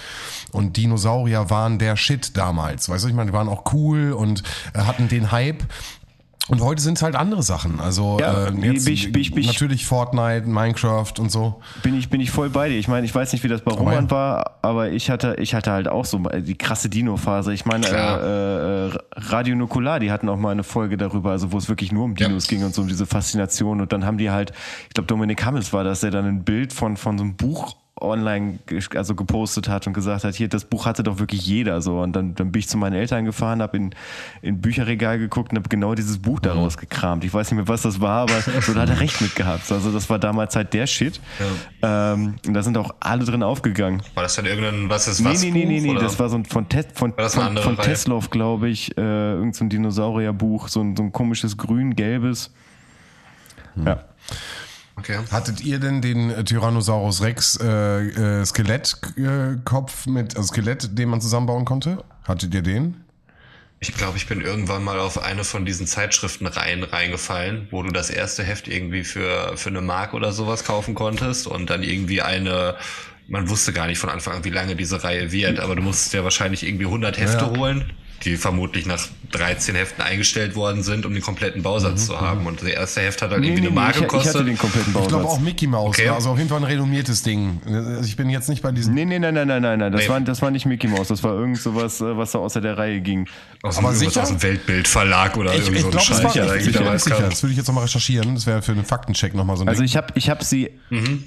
[0.52, 2.90] Und Dinosaurier waren der Shit damals.
[2.90, 4.44] Weißt du, ich meine, die waren auch cool und
[4.74, 5.64] äh, hatten den Hype.
[6.48, 7.80] Und heute sind es halt andere Sachen.
[7.80, 11.62] Also ja, äh, jetzt ich, ich, ich, natürlich Fortnite, Minecraft und so.
[11.82, 12.78] Bin ich, bin ich voll bei dir.
[12.78, 15.72] Ich meine, ich weiß nicht, wie das bei Roman war, aber ich hatte, ich hatte
[15.72, 17.52] halt auch so die krasse Dino-Phase.
[17.52, 21.58] Ich meine, äh, äh, Radio Nukular, die hatten auch mal eine Folge darüber, also wo
[21.58, 22.58] es wirklich nur um Dinos ja.
[22.58, 23.82] ging und so um diese Faszination.
[23.82, 24.54] Und dann haben die halt,
[24.88, 27.76] ich glaube, Dominik Hammels war das, der dann ein Bild von, von so einem Buch
[28.00, 28.60] online
[28.96, 32.02] also gepostet hat und gesagt hat, hier, das Buch hatte doch wirklich jeder so.
[32.02, 33.96] Und dann, dann bin ich zu meinen Eltern gefahren, habe in,
[34.42, 36.82] in Bücherregal geguckt und habe genau dieses Buch daraus mhm.
[36.82, 37.24] gekramt.
[37.24, 39.72] Ich weiß nicht mehr, was das war, aber so da hat er recht mit gehabt.
[39.72, 41.22] Also das war damals halt der Shit.
[41.82, 42.14] Ja.
[42.14, 44.02] Ähm, und da sind auch alle drin aufgegangen.
[44.14, 45.42] War das dann irgendein, was ist was?
[45.42, 48.30] Nee, nee, nee, nee, nee, das war so ein von, Te von, von, von Teslov,
[48.30, 52.52] glaube ich, äh, irgend so ein Dinosaurierbuch, so ein, so ein komisches grün-gelbes.
[53.76, 53.88] Hm.
[53.88, 54.04] Ja.
[54.98, 55.20] Okay.
[55.32, 61.22] Hattet ihr denn den äh, Tyrannosaurus Rex äh, äh, Skelettkopf mit, also Skelett, den man
[61.22, 62.04] zusammenbauen konnte?
[62.24, 63.04] Hattet ihr den?
[63.82, 68.10] Ich glaube, ich bin irgendwann mal auf eine von diesen Zeitschriftenreihen reingefallen, wo du das
[68.10, 72.76] erste Heft irgendwie für, für eine Mark oder sowas kaufen konntest und dann irgendwie eine,
[73.28, 76.14] man wusste gar nicht von Anfang an, wie lange diese Reihe wird, aber du musstest
[76.14, 77.58] ja wahrscheinlich irgendwie 100 Hefte ja.
[77.58, 77.92] holen
[78.24, 79.00] die vermutlich nach
[79.32, 82.42] 13 Heften eingestellt worden sind, um den kompletten Bausatz mhm, zu haben.
[82.42, 82.48] Mhm.
[82.48, 84.32] Und das erste Heft hat halt nee, irgendwie nee, eine Marke gekostet.
[84.32, 85.12] Ich, hatte den kompletten Bausatz.
[85.12, 85.90] Ich glaube auch Mickey Mouse.
[85.90, 86.10] Okay.
[86.10, 87.62] Also auf jeden Fall ein renommiertes Ding.
[87.66, 88.94] Also ich bin jetzt nicht bei diesem.
[88.94, 89.92] Nee, nee, nein, nein, nein, nein, nein.
[89.92, 90.10] Das, nee.
[90.10, 91.10] war, das war nicht Mickey Mouse.
[91.10, 93.28] Das war irgend sowas, äh, was da außer der Reihe ging.
[93.62, 94.24] Aus, Aber sicher?
[94.24, 96.22] aus dem Weltbildverlag oder ich, irgend so ein Scheiß.
[96.22, 97.30] Das, war, ich, ich, ich sicher.
[97.30, 98.36] das würde ich jetzt nochmal recherchieren.
[98.36, 99.86] Das wäre für einen Faktencheck nochmal so ein Also Ding.
[99.88, 100.72] ich habe ich hab sie.
[100.90, 101.24] Mhm.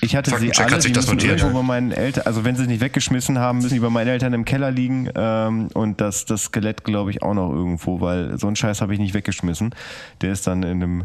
[0.00, 2.80] Ich hatte sie alle, die müssen irgendwo bei meinen Eltern, also wenn sie es nicht
[2.80, 6.82] weggeschmissen haben, müssen die bei meinen Eltern im Keller liegen ähm, und das, das Skelett
[6.82, 9.74] glaube ich auch noch irgendwo, weil so einen Scheiß habe ich nicht weggeschmissen.
[10.22, 11.00] Der ist dann in einem,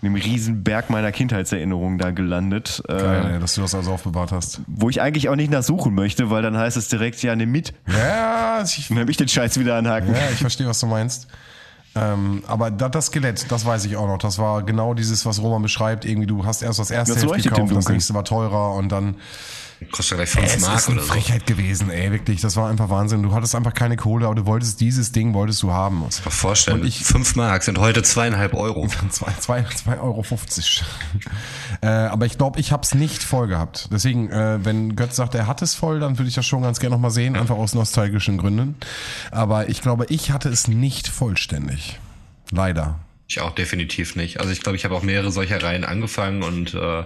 [0.00, 2.82] in dem riesen Berg meiner Kindheitserinnerungen da gelandet.
[2.86, 4.60] Geil, Äh, dass du das also aufbewahrt hast.
[4.66, 7.74] wo ich eigentlich auch nicht nachsuchen möchte, weil dann heißt es direkt, ja, nimm mit.
[7.88, 10.14] Ja, ich, Dann habe ich den Scheiß wieder anhaken.
[10.14, 11.26] ja, ich verstehe, was du meinst.
[11.98, 14.18] Ähm, aber da, das Skelett, das weiß ich auch noch.
[14.18, 16.04] Das war genau dieses, was Roman beschreibt.
[16.04, 19.16] Irgendwie, du hast erst das erste Das Heft gekauft, das nächste war teurer und dann
[19.92, 21.12] Kostet ja gleich Ey, 5 es Mark ist eine oder so.
[21.12, 22.40] Frechheit gewesen, ey, wirklich.
[22.40, 23.22] Das war einfach Wahnsinn.
[23.22, 26.00] Du hattest einfach keine Kohle, aber du wolltest dieses Ding, wolltest du haben.
[26.00, 28.88] Mal vorstellen, Und ich- 5 Mark sind heute zweieinhalb Euro.
[29.10, 30.22] Zwei, zwei, zwei Euro.
[30.22, 30.82] 50.
[31.80, 33.88] äh, aber ich glaube, ich habe es nicht voll gehabt.
[33.92, 36.80] Deswegen, äh, wenn Götz sagt, er hat es voll, dann würde ich das schon ganz
[36.80, 38.76] gerne nochmal sehen, einfach aus nostalgischen Gründen.
[39.30, 41.98] Aber ich glaube, ich hatte es nicht vollständig.
[42.50, 42.98] Leider.
[43.30, 44.40] Ich auch definitiv nicht.
[44.40, 47.04] Also ich glaube, ich habe auch mehrere solcher Reihen angefangen und äh,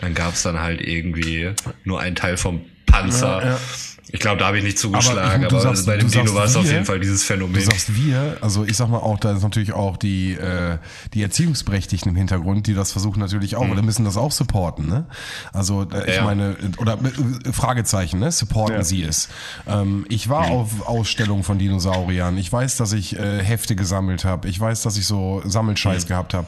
[0.00, 1.50] dann gab es dann halt irgendwie
[1.82, 3.42] nur einen Teil vom Panzer.
[3.42, 3.60] Ja, ja.
[4.08, 6.34] Ich glaube, da habe ich nicht zugeschlagen, Aber aber, du sagst- bei dem du Dino
[6.34, 7.60] war es auf jeden Fall dieses Du Phänomen.
[7.62, 10.78] sagst wir, also ich sag mal auch, da ist natürlich auch die, äh,
[11.14, 15.06] die Erziehungsberechtigten im Hintergrund, die das versuchen natürlich auch, oder müssen das auch supporten, ne?
[15.52, 16.24] Also äh, ich Ja.
[16.24, 16.98] meine, oder
[17.46, 18.30] äh, Fragezeichen, ne?
[18.30, 18.84] Supporten Ja.
[18.84, 19.28] sie es.
[19.66, 22.36] Ähm, ich war auf Ausstellungen von Dinosauriern.
[22.38, 24.48] Ich weiß, dass ich äh, Hefte gesammelt habe.
[24.48, 26.46] Ich weiß, dass ich so Sammelscheiß gehabt habe.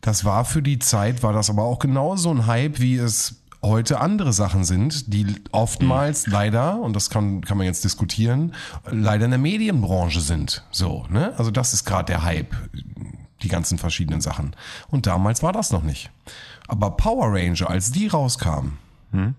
[0.00, 4.00] Das war für die Zeit, war das aber auch genauso ein Hype, wie es heute
[4.00, 8.54] andere Sachen sind, die oftmals leider, und das kann, kann man jetzt diskutieren,
[8.90, 10.64] leider in der Medienbranche sind.
[10.70, 11.34] So, ne?
[11.36, 12.54] Also das ist gerade der Hype,
[13.42, 14.54] die ganzen verschiedenen Sachen.
[14.88, 16.10] Und damals war das noch nicht.
[16.68, 18.78] Aber Power Ranger, als die rauskamen,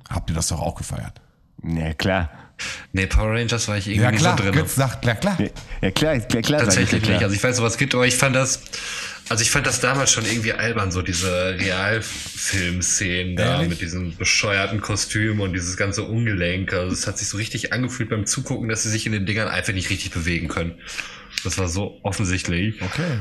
[0.09, 1.21] habt ihr das doch auch gefeiert?
[1.63, 2.29] Ja, klar.
[2.93, 4.53] nee, Power Rangers war ich irgendwie Ja nicht klar, so drin.
[4.53, 5.37] Götz sagt, ja klar.
[5.81, 6.61] Ja, klar, klar, klar.
[6.61, 7.15] Tatsächlich klar.
[7.15, 7.23] nicht.
[7.23, 8.61] Also ich weiß, was gibt, aber ich fand das,
[9.27, 14.81] also ich fand das damals schon irgendwie albern, so diese Realfilmszenen da mit diesen bescheuerten
[14.81, 16.73] Kostümen und dieses ganze Ungelenk.
[16.73, 19.47] Also es hat sich so richtig angefühlt beim Zugucken, dass sie sich in den Dingern
[19.47, 20.75] einfach nicht richtig bewegen können.
[21.43, 22.81] Das war so offensichtlich.
[22.81, 23.19] Okay.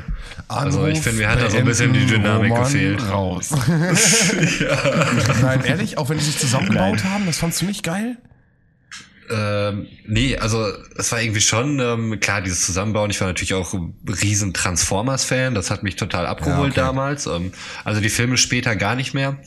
[0.49, 3.03] Also ich finde, mir hat da so ein bisschen die Dynamik Roman gefehlt.
[3.11, 3.51] Raus.
[5.43, 8.17] Nein, ehrlich, auch wenn die sich zusammengebaut haben, das fandst du nicht geil?
[9.31, 10.67] Ähm, nee, also
[10.97, 13.11] es war irgendwie schon, ähm, klar, dieses Zusammenbauen.
[13.11, 13.75] Ich war natürlich auch
[14.23, 15.55] riesen Transformers-Fan.
[15.55, 16.95] Das hat mich total abgeholt Ja, okay.
[16.95, 17.27] damals.
[17.27, 17.53] Ähm,
[17.85, 19.39] also die Filme später gar nicht mehr.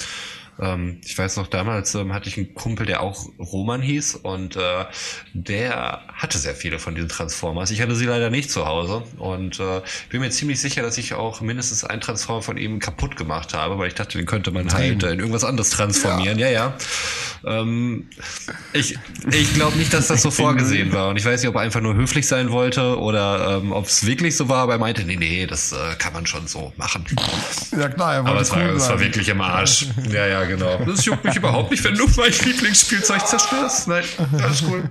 [0.59, 4.55] Ähm, ich weiß noch, damals ähm, hatte ich einen Kumpel, der auch Roman hieß und
[4.55, 4.85] äh,
[5.33, 7.71] der hatte sehr viele von diesen Transformers.
[7.71, 11.13] Ich hatte sie leider nicht zu Hause und äh, bin mir ziemlich sicher, dass ich
[11.13, 14.71] auch mindestens einen Transformer von ihm kaputt gemacht habe, weil ich dachte, den könnte man
[14.73, 16.39] halt äh, in irgendwas anderes transformieren.
[16.39, 16.77] Ja, ja.
[17.45, 18.07] Ähm,
[18.73, 18.97] ich
[19.31, 21.81] ich glaube nicht, dass das so vorgesehen war und ich weiß nicht, ob er einfach
[21.81, 25.17] nur höflich sein wollte oder ähm, ob es wirklich so war, aber er meinte, nee,
[25.17, 27.05] nee, das äh, kann man schon so machen.
[27.77, 29.87] Ja klar, er Aber es war, es war wirklich im Arsch.
[30.07, 30.77] Ja, ja, genau.
[30.85, 33.87] Das juckt mich überhaupt nicht, wenn du mein Lieblingsspielzeug zerstörst.
[33.87, 34.03] Nein,
[34.41, 34.89] alles cool.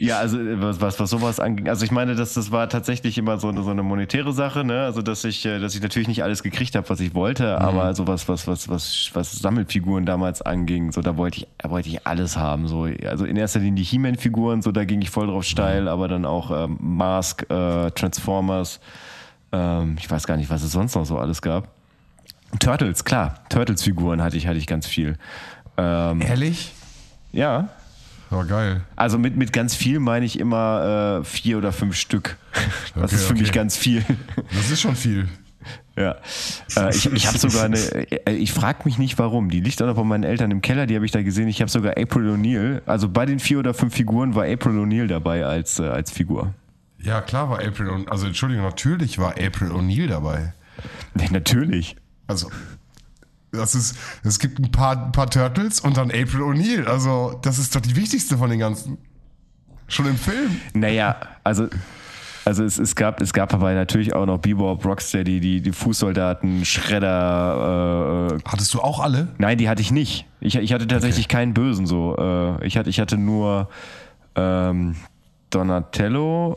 [0.00, 1.68] Ja, also äh, was, was, was sowas anging.
[1.68, 4.84] Also ich meine, das, das war tatsächlich immer so eine, so eine monetäre Sache, ne?
[4.84, 7.92] Also dass ich, äh, dass ich natürlich nicht alles gekriegt habe, was ich wollte, aber
[7.96, 12.06] sowas, was, was, was, was Sammelfiguren damals anging, so da wollte ich, da wollte ich
[12.06, 12.68] alles haben.
[12.68, 16.06] So, also in erster Linie die He-Man-Figuren, so da ging ich voll drauf steil, aber
[16.06, 18.78] dann auch ähm, Mask, äh, Transformers,
[19.50, 21.77] ähm, ich weiß gar nicht, was es sonst noch so alles gab.
[22.60, 25.16] Turtles, klar, Turtles-Figuren hatte ich, hatte ich ganz viel.
[25.76, 26.72] Ähm, Ehrlich?
[27.32, 27.68] ja,
[28.30, 28.82] Ja, geil.
[28.96, 32.36] also mit, mit ganz viel meine ich immer äh, vier oder fünf Stück.
[32.94, 33.52] Das Okay, ist für mich okay.
[33.52, 34.04] ganz viel.
[34.56, 35.28] Das ist schon viel.
[35.96, 36.16] ja.
[36.76, 39.86] Äh, ich ich habe sogar eine, äh, ich frage mich nicht warum, die liegt auch
[39.86, 41.48] noch bei meinen Eltern im Keller, die habe ich da gesehen.
[41.48, 45.06] Ich habe sogar April O'Neil, also bei den vier oder fünf Figuren war April O'Neil
[45.06, 46.54] dabei als, äh, als Figur.
[47.00, 50.54] Ja, klar war April also Entschuldigung, natürlich war April O'Neil dabei.
[51.14, 51.96] Nee, natürlich.
[52.28, 52.48] Also
[53.50, 56.84] das ist, es gibt ein paar, ein paar Turtles und dann April O'Neil.
[56.84, 58.98] Also das ist doch die wichtigste von den ganzen.
[59.88, 60.60] Schon im Film.
[60.74, 61.68] Naja, also.
[62.44, 66.64] Also es, es, gab, es gab aber natürlich auch noch Bebop, Rocksteady, die, die Fußsoldaten,
[66.64, 69.28] Shredder, äh, Hattest du auch alle?
[69.36, 70.24] Nein, die hatte ich nicht.
[70.40, 72.16] Ich, ich hatte tatsächlich keinen Bösen so.
[72.16, 73.68] Äh, ich, hatte, ich hatte nur
[74.34, 74.96] ähm,
[75.50, 76.56] Donatello,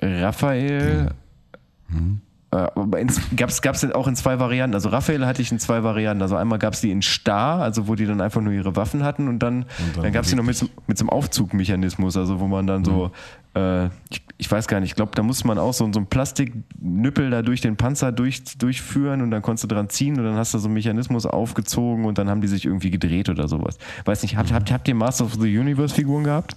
[0.00, 1.12] Raphael.
[1.90, 2.31] Äh, aber
[2.98, 4.74] ins, gab's gab's auch in zwei Varianten.
[4.74, 6.22] Also Raphael hatte ich in zwei Varianten.
[6.22, 9.26] Also einmal gab's die in Star, also wo die dann einfach nur ihre Waffen hatten
[9.28, 12.46] und dann, dann dann, gab's die noch mit, so- mit so einem Aufzugmechanismus, also wo
[12.46, 13.10] man dann so,
[13.54, 16.06] äh, ich, ich weiß gar nicht, ich glaube, da musste man auch so, so einen
[16.08, 20.34] Plastiknüppel da durch den Panzer durch, durchführen und dann konntest du dran ziehen und dann
[20.36, 23.78] hast du so einen Mechanismus aufgezogen und dann haben die sich irgendwie gedreht oder sowas.
[24.04, 26.56] Weiß nicht, habt, habt, habt ihr Master of the Universe Figuren gehabt?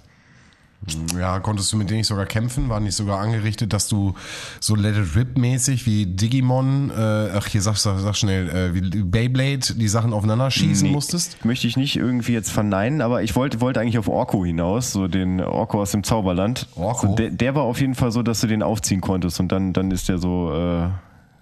[1.18, 2.68] Ja, konntest du mit denen nicht sogar kämpfen?
[2.68, 4.14] War nicht sogar angerichtet, dass du
[4.60, 8.74] so Let It Rip mäßig wie Digimon, äh, ach hier sag, sag, sag schnell, äh,
[8.74, 11.44] wie Beyblade die Sachen aufeinander schießen Nee, musstest?
[11.44, 15.08] Möchte ich nicht irgendwie jetzt verneinen, aber ich wollte, wollte eigentlich auf Orko hinaus, so
[15.08, 16.66] den Orko aus dem Zauberland.
[16.76, 17.08] Orko?
[17.08, 19.72] So, der, der war auf jeden Fall so, dass du den aufziehen konntest und dann,
[19.72, 20.88] dann ist der so, äh,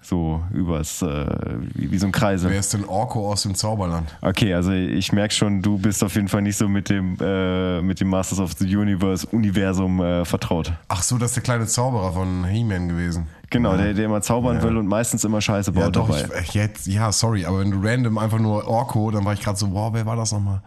[0.07, 1.25] so übers, äh,
[1.73, 2.49] wie, wie so ein Kreisel.
[2.49, 4.15] Wer ist denn Orko aus dem Zauberland?
[4.21, 7.81] Okay, also ich merke schon, du bist auf jeden Fall nicht so mit dem, äh,
[7.81, 10.73] mit dem Masters of the Universe Universum äh, vertraut.
[10.87, 13.27] Ach so, das ist der kleine Zauberer von He-Man gewesen.
[13.49, 16.41] Genau, der, der immer zaubern will und meistens immer Scheiße baut Ja, doch, dabei.
[16.41, 19.57] ich, jetzt, ja, sorry, aber wenn du random einfach nur Orko, dann war ich gerade
[19.57, 20.61] so, wow, wer war das nochmal?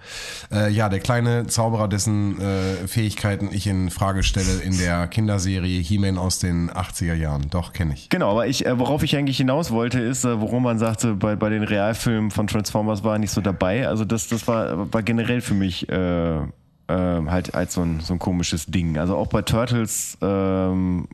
[0.53, 5.81] Äh, ja, der kleine Zauberer, dessen äh, Fähigkeiten ich in Frage stelle in der Kinderserie
[5.81, 7.49] He-Man aus den 80er Jahren.
[7.51, 8.09] Doch, kenne ich.
[8.09, 11.37] Genau, aber ich, äh, worauf ich eigentlich hinaus wollte, ist, äh, worum man sagte, bei,
[11.37, 13.89] bei den Realfilmen von Transformers war er nicht so dabei.
[13.89, 16.43] Also das, das war, war generell für mich äh, äh,
[16.89, 18.99] halt als so ein, so ein komisches Ding.
[18.99, 21.09] Also auch bei Turtles, ähm,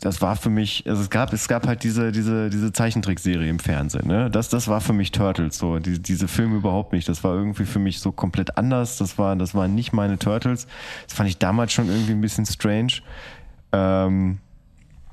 [0.00, 3.58] das war für mich, also es gab, es gab halt diese, diese, diese Zeichentrickserie im
[3.58, 4.06] Fernsehen.
[4.06, 4.30] Ne?
[4.30, 7.08] Das, das war für mich Turtles, so die, diese Filme überhaupt nicht.
[7.08, 8.98] Das war irgendwie für mich so komplett anders.
[8.98, 10.66] Das war, das waren nicht meine Turtles.
[11.06, 12.94] Das fand ich damals schon irgendwie ein bisschen strange.
[13.72, 14.38] Ähm,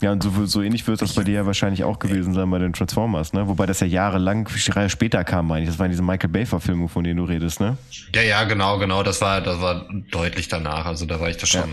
[0.02, 2.58] ja, und so, so ähnlich wird das bei dir ja wahrscheinlich auch gewesen sein bei
[2.58, 3.50] den Transformers, ne?
[3.50, 5.70] Wobei das ja jahrelang, Jahre später kam, meine ich.
[5.70, 7.78] Das waren diese Michael Bay-Verfilmungen, von denen du redest, ne?
[8.16, 9.04] Ja, ja, genau, genau.
[9.04, 10.86] Das war, das war deutlich danach.
[10.86, 11.70] Also da war ich da schon,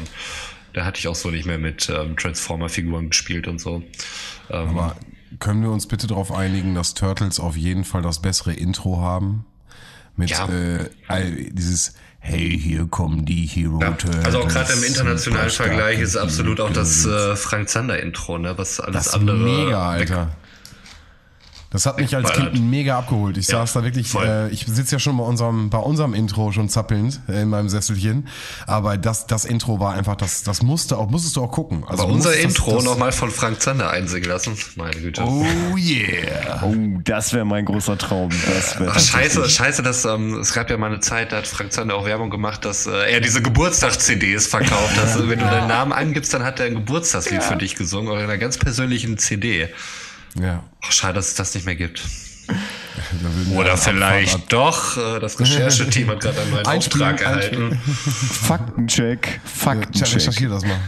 [0.77, 3.83] da hatte ich auch so nicht mehr mit ähm, Transformer-Figuren gespielt und so.
[4.51, 4.95] Ähm, Aber
[5.39, 9.47] können wir uns bitte darauf einigen, dass Turtles auf jeden Fall das bessere Intro haben?
[10.17, 10.47] Mit Ja.
[10.49, 14.25] äh, all- dieses Hey, hier kommen die Hero ja, Turtles.
[14.25, 18.59] also auch gerade im internationalen Vergleich ist absolut auch das äh, Frank Zander-Intro, ne?
[18.59, 19.37] Was alles Das andere.
[19.39, 20.37] mega, Alter.
[21.71, 22.33] Das hat mich als.
[22.33, 23.37] Kind mega abgeholt.
[23.37, 26.53] Ich Ja, saß da wirklich, äh, ich sitze ja schon bei unserem, bei unserem Intro
[26.53, 28.29] schon zappelnd äh, in meinem Sesselchen.
[28.67, 31.85] Aber das, das Intro war einfach, das, das musste auch, musstest du auch gucken.
[31.87, 34.57] Also Aber unser Intro nochmal von Frank Zander einsingen lassen.
[34.77, 35.23] Meine Güte.
[35.23, 35.45] Oh
[35.77, 36.63] yeah.
[36.63, 38.31] Oh, das wäre mein großer Traum.
[38.55, 41.73] Das Ach, scheiße, scheiße, dass ähm, es gab ja mal eine Zeit, da hat Frank
[41.73, 44.95] Zander auch Werbung gemacht, dass äh, er diese Geburtstags-CDs verkauft.
[45.07, 48.25] Also, wenn du deinen Namen angibst, dann hat er ein Geburtstagslied für dich gesungen oder
[48.25, 49.69] in einer ganz persönlichen CD.
[50.41, 50.63] Ja.
[50.85, 52.03] Ach, schade, dass es das nicht mehr gibt.
[53.55, 54.97] Oder vielleicht Abfahrt- doch.
[54.97, 57.79] Äh, das Rechercheteam hat gerade einen neuen Auftrag erhalten.
[57.87, 59.41] Faktencheck.
[59.45, 60.15] Faktencheck.
[60.15, 60.79] recherchier das mal.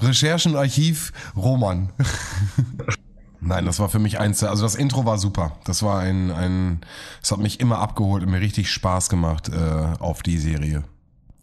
[0.00, 1.90] Recherchenarchiv Roman.
[3.40, 5.58] Nein, das war für mich eins also das Intro war super.
[5.64, 6.80] Das war ein, ein,
[7.22, 9.52] es hat mich immer abgeholt und mir richtig Spaß gemacht äh,
[9.98, 10.82] auf die Serie.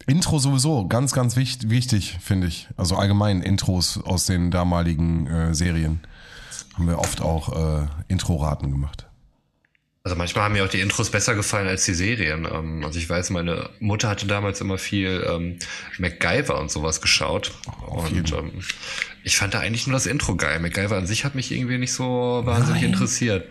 [0.07, 2.68] Intro sowieso, ganz, ganz wichtig, wichtig finde ich.
[2.76, 6.01] Also allgemein Intros aus den damaligen äh, Serien.
[6.74, 9.11] Haben wir oft auch äh, Intro-Raten gemacht.
[10.04, 12.47] Also manchmal haben mir auch die Intros besser gefallen als die Serien.
[12.52, 15.60] Ähm, also ich weiß, meine Mutter hatte damals immer viel ähm,
[15.99, 17.52] MacGyver und sowas geschaut.
[17.86, 18.64] und ähm,
[19.24, 20.60] ich fand da eigentlich nur das Intro geil.
[20.60, 23.47] MacGyver an sich hat mich irgendwie nicht so wahnsinnig interessiert.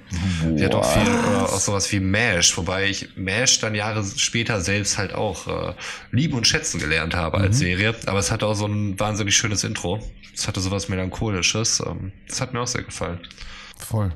[0.56, 4.60] Sie hat auch viel, äh, auch sowas wie MASH, wobei ich MASH dann Jahre später
[4.60, 5.74] selbst halt auch äh,
[6.10, 7.94] lieben und schätzen gelernt habe als Serie.
[8.06, 10.00] Aber es hatte auch so ein wahnsinnig schönes Intro.
[10.34, 11.80] Es hatte sowas Melancholisches.
[11.86, 13.20] Ähm, das hat mir auch sehr gefallen.
[13.78, 14.10] Voll.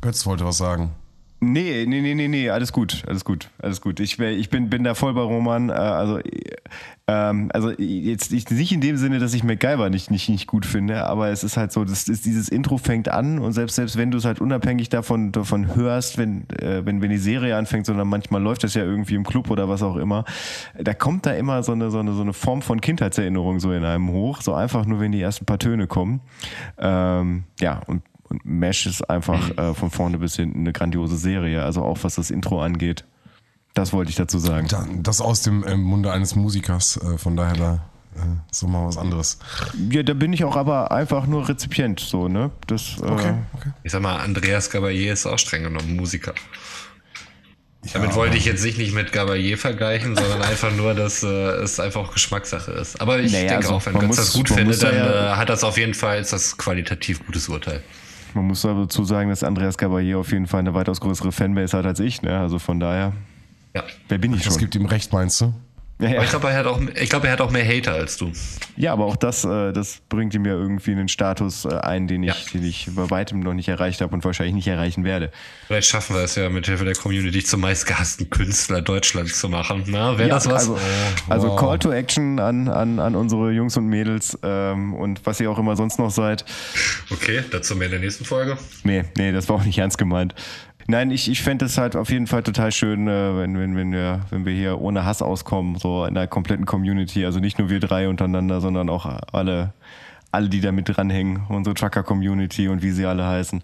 [0.00, 0.94] Götz wollte was sagen.
[1.40, 4.00] Nee, nee, nee, nee, nee, alles gut, alles gut, alles gut.
[4.00, 5.68] Ich, ich bin, bin da voll bei Roman.
[5.68, 6.56] Äh, also, äh,
[7.06, 10.66] ähm, also jetzt nicht nicht in dem Sinne, dass ich MacGyver nicht, nicht, nicht gut
[10.66, 13.96] finde, aber es ist halt so, das ist, dieses Intro fängt an und selbst, selbst
[13.96, 17.86] wenn du es halt unabhängig davon, davon hörst, wenn, äh, wenn, wenn die Serie anfängt,
[17.86, 20.24] sondern manchmal läuft das ja irgendwie im Club oder was auch immer,
[20.76, 23.84] da kommt da immer so eine, so eine, so eine Form von Kindheitserinnerung so in
[23.84, 26.20] einem hoch, so einfach nur, wenn die ersten paar Töne kommen.
[26.78, 31.62] Ähm, ja, und und Mesh ist einfach äh, von vorne bis hinten eine grandiose Serie,
[31.62, 33.04] also auch was das Intro angeht.
[33.74, 34.66] Das wollte ich dazu sagen.
[34.68, 37.74] Da- Das aus dem äh, Munde eines Musikers, äh, von daher da
[38.16, 38.20] äh,
[38.50, 39.38] so mal was anderes.
[39.90, 42.50] Ja, da bin ich auch aber einfach nur Rezipient, so, ne?
[42.66, 43.70] Das, äh, Okay, okay.
[43.84, 46.34] Ich sag mal, Andreas Gabalier ist auch streng genommen Musiker.
[47.92, 51.78] Damit wollte ich jetzt nicht, nicht mit Gabalier vergleichen, sondern einfach nur, dass äh, es
[51.78, 53.00] einfach auch Geschmackssache ist.
[53.00, 55.34] Aber ich Naja, denke also auch, wenn man Götz muss- das gut findet, dann ja-
[55.34, 57.82] äh, hat das auf jeden Fall, ist das qualitativ gutes Urteil.
[58.34, 61.76] Man muss aber dazu sagen, dass Andreas Gabalier auf jeden Fall eine weitaus größere Fanbase
[61.76, 62.38] hat als ich, ne?
[62.38, 63.12] Also von daher,
[63.74, 63.82] Ja.
[64.08, 64.60] wer bin ich Das schon?
[64.60, 65.52] gibt ihm recht, meinst du?
[66.00, 66.22] Ja, ja.
[66.22, 68.30] Ich glaube, er hat auch, ich glaube, er hat auch mehr Hater als du.
[68.76, 72.22] ja, aber auch das, äh, das bringt ihm ja irgendwie einen Status äh, ein, den
[72.22, 72.50] ich, Ja.
[72.54, 75.32] den ich bei weitem noch nicht erreicht habe und wahrscheinlich nicht erreichen werde.
[75.66, 79.82] Vielleicht schaffen wir es ja mit Hilfe der Community, zum meistgehassten Künstler Deutschlands zu machen.
[79.88, 80.54] Na, wäre das was?
[80.70, 80.78] Also,
[81.28, 81.58] also wow.
[81.60, 85.58] Call to Action an, an, an unsere Jungs und Mädels ähm, und was ihr auch
[85.58, 86.44] immer sonst noch seid.
[87.10, 88.56] Okay, dazu mehr in der nächsten Folge.
[88.84, 90.34] Nee, nee, das war auch nicht ernst gemeint.
[90.90, 93.92] Nein, ich, ich fände es halt auf jeden Fall total schön, äh, wenn, wenn, wenn,
[93.92, 97.26] wir, wenn wir hier ohne Hass auskommen, so in der kompletten Community.
[97.26, 99.74] Also nicht nur wir drei untereinander, sondern auch alle,
[100.32, 101.42] alle die da mit dranhängen.
[101.50, 103.62] Unsere Trucker-Community und wie sie alle heißen.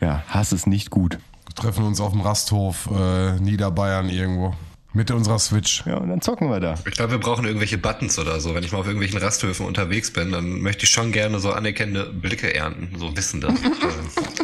[0.00, 1.20] Ja, Hass ist nicht gut.
[1.46, 4.52] Wir treffen uns auf dem Rasthof äh, Niederbayern irgendwo.
[4.96, 5.84] Mit unserer Switch.
[5.86, 6.74] Ja, und dann zocken wir da.
[6.86, 8.54] Ich glaube, wir brauchen irgendwelche Buttons oder so.
[8.54, 12.12] Wenn ich mal auf irgendwelchen Rasthöfen unterwegs bin, dann möchte ich schon gerne so anerkennende
[12.12, 13.52] Blicke ernten, so wissende.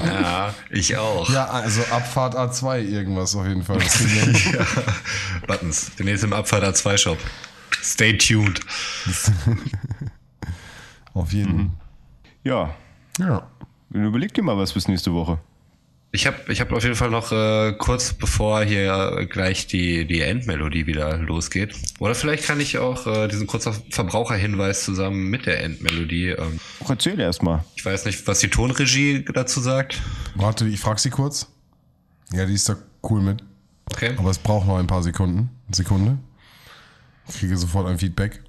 [0.04, 1.28] Ja, ich auch.
[1.30, 3.78] Ja, also Abfahrt A2 irgendwas auf jeden Fall.
[4.52, 4.66] Ja.
[5.46, 5.92] Buttons.
[5.98, 7.18] Demnächst im Abfahrt A2 Shop.
[7.82, 8.60] Stay tuned.
[11.14, 11.72] auf jeden.
[12.44, 12.74] Ja,
[13.18, 13.48] Ja.
[13.90, 15.38] überleg dir mal was bis nächste Woche.
[16.12, 20.22] Ich habe ich hab auf jeden Fall noch äh, kurz bevor hier gleich die, die
[20.22, 21.72] Endmelodie wieder losgeht.
[22.00, 26.30] Oder vielleicht kann ich auch äh, diesen kurzen Verbraucherhinweis zusammen mit der Endmelodie.
[26.30, 27.64] Ähm, Ach, erzähl erst mal.
[27.76, 30.00] ich weiß nicht, was die Tonregie dazu sagt.
[30.34, 31.46] Warte, ich frag sie kurz.
[32.32, 32.76] Ja, die ist da
[33.08, 33.44] cool mit.
[33.92, 34.14] Okay.
[34.16, 35.50] Aber es braucht noch ein paar Sekunden.
[35.70, 36.18] Sekunde.
[37.28, 38.42] Ich kriege sofort ein Feedback.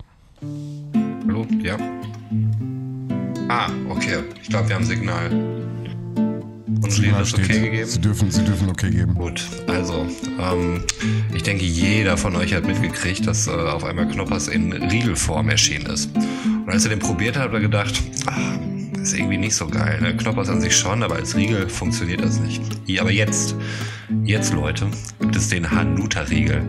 [1.28, 1.45] Hallo?
[1.62, 1.78] Ja.
[3.49, 4.24] Ah, okay.
[4.41, 5.30] Ich glaube, wir haben Signal.
[6.84, 7.86] Und Reden ist okay gegeben.
[7.88, 9.14] Sie dürfen, sie dürfen okay geben.
[9.14, 10.08] Gut, also,
[10.40, 10.84] ähm,
[11.34, 15.86] ich denke, jeder von euch hat mitgekriegt, dass äh, auf einmal Knoppers in Riegelform erschienen
[15.88, 16.10] ist.
[16.16, 18.02] Und als er den probiert hat, hat er gedacht,
[18.94, 20.00] das ist irgendwie nicht so geil.
[20.02, 20.16] Ne?
[20.18, 22.62] Knoppers an sich schon, aber als Riegel funktioniert das nicht.
[23.00, 23.56] Aber jetzt,
[24.24, 24.88] jetzt Leute,
[25.20, 26.64] gibt es den Hanuta-Riegel.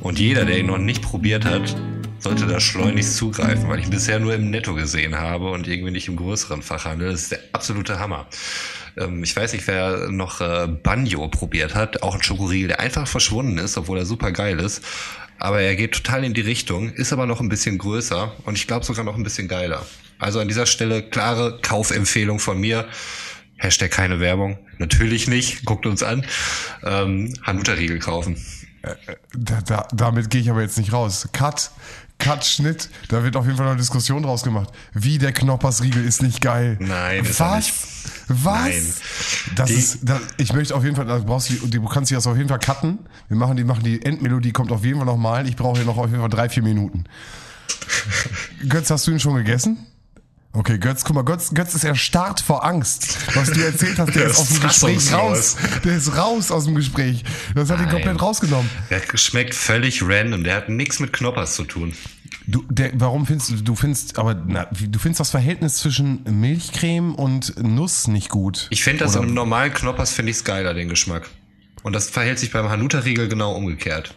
[0.00, 1.76] Und jeder, der ihn noch nicht probiert hat,
[2.18, 5.92] sollte da schleunigst zugreifen, weil ich ihn bisher nur im Netto gesehen habe und irgendwie
[5.92, 7.10] nicht im größeren Fachhandel.
[7.10, 8.26] Das ist der absolute Hammer.
[8.96, 12.02] Ähm, ich weiß nicht, wer noch äh, Banjo probiert hat.
[12.02, 14.82] Auch ein Schokoriegel, der einfach verschwunden ist, obwohl er super geil ist.
[15.38, 18.66] Aber er geht total in die Richtung, ist aber noch ein bisschen größer und ich
[18.66, 19.84] glaube sogar noch ein bisschen geiler.
[20.18, 22.86] Also an dieser Stelle klare Kaufempfehlung von mir.
[23.58, 24.58] Hashtag keine Werbung.
[24.78, 25.64] Natürlich nicht.
[25.64, 26.24] Guckt uns an.
[26.82, 28.42] Ähm, Hanuta-Riegel kaufen.
[29.34, 31.28] Da, da, damit gehe ich aber jetzt nicht raus.
[31.32, 31.70] Cut.
[32.18, 32.88] Cut, Schnitt.
[33.08, 34.70] Da wird auf jeden Fall noch eine Diskussion draus gemacht.
[34.94, 36.76] Wie der Knoppersriegel ist nicht geil.
[36.80, 37.56] Nein, ist Was?
[37.56, 37.74] nicht.
[38.28, 38.54] Was?
[38.64, 38.82] Nein.
[39.54, 42.16] Das Die- ist, das, ich möchte auf jeden Fall, da brauchst du, du kannst dich
[42.16, 42.98] das auf jeden Fall cutten.
[43.28, 45.48] Wir machen die, machen die Endmelodie, kommt auf jeden Fall nochmal.
[45.48, 47.04] Ich brauche hier noch auf jeden Fall drei, vier Minuten.
[48.68, 49.78] Götz, hast du ihn schon gegessen?
[50.52, 53.18] Okay, Götz, guck mal, Götz, Götz ist erstarrt vor Angst.
[53.34, 55.56] Was du erzählt hast, der Der ist aus dem Gespräch raus.
[55.84, 57.24] Der ist raus aus dem Gespräch.
[57.54, 57.92] Das hat ihn Nein.
[57.94, 58.70] komplett rausgenommen.
[58.88, 60.44] Der schmeckt völlig random.
[60.44, 61.92] Der hat nichts mit Knoppers zu tun.
[62.46, 67.14] Du, der, warum findest du, du findest, aber na, du findest das Verhältnis zwischen Milchcreme
[67.14, 68.68] und Nuss nicht gut?
[68.70, 71.28] Ich finde das Oder- einem normalen Knoppers finde ich geiler, den Geschmack.
[71.82, 74.14] Und das verhält sich beim Hanuta-Riegel genau umgekehrt.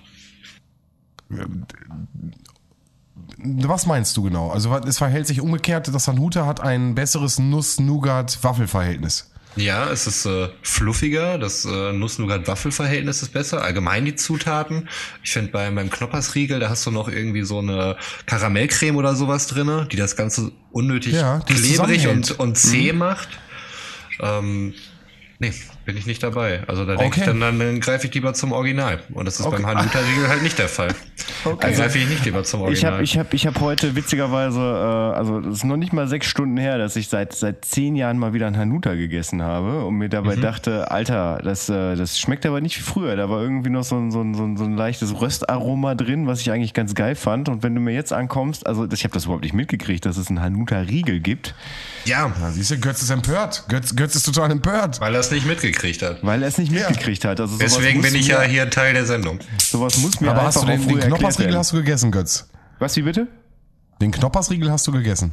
[3.38, 4.50] Was meinst du genau?
[4.50, 9.32] Also es verhält sich umgekehrt, das Hanuta hat ein besseres Nuss-Nougat-Waffelverhältnis.
[9.56, 13.64] Ja, es ist äh, fluffiger, das äh, Nuss-Nougat-Waffel-Verhältnis ist besser.
[13.64, 14.88] Allgemein die Zutaten.
[15.24, 19.48] Ich finde beim, beim Knoppersriegel, da hast du noch irgendwie so eine Karamellcreme oder sowas
[19.48, 23.28] drinne, die das Ganze unnötig Ja, klebrig und, und zäh macht.
[24.22, 24.74] Ähm,
[25.40, 25.54] nee,
[25.90, 26.62] bin ich nicht dabei.
[26.68, 27.20] Also da denke Okay.
[27.22, 29.00] ich dann, dann, dann greife ich lieber zum Original.
[29.12, 29.56] Und das ist Okay.
[29.64, 30.90] beim Hanuta-Riegel halt nicht der Fall.
[31.46, 32.94] Dann greife ich nicht lieber zum Ich Original.
[32.94, 36.28] habe ich hab, ich hab heute witzigerweise, äh, also es ist noch nicht mal sechs
[36.28, 39.96] Stunden her, dass ich seit, seit zehn Jahren mal wieder ein Hanuta gegessen habe und
[39.96, 43.16] mir dabei dachte, Alter, das, äh, das schmeckt aber nicht wie früher.
[43.16, 46.28] Da war irgendwie noch so ein, so ein, so ein, so ein leichtes Röstaroma drin,
[46.28, 47.48] was ich eigentlich ganz geil fand.
[47.48, 50.28] Und wenn du mir jetzt ankommst, also ich habe das überhaupt nicht mitgekriegt, dass es
[50.30, 51.56] einen Hanuta-Riegel gibt,
[52.06, 53.64] ja, Ja, siehst du, Götz ist empört.
[53.70, 55.00] Götz, Götz ist total empört.
[55.00, 56.18] weil er es nicht mitgekriegt hat.
[56.22, 57.40] weil er es nicht mitgekriegt hat.
[57.40, 59.40] Also sowas Deswegen bin ich mir, ja hier Teil der Sendung.
[59.62, 62.48] Sowas muss mir Aber hast du den, auch den Knoppersriegel hast du gegessen, Götz?
[62.80, 63.28] Was, wie bitte?
[64.02, 65.32] Den Knoppersriegel hast du gegessen.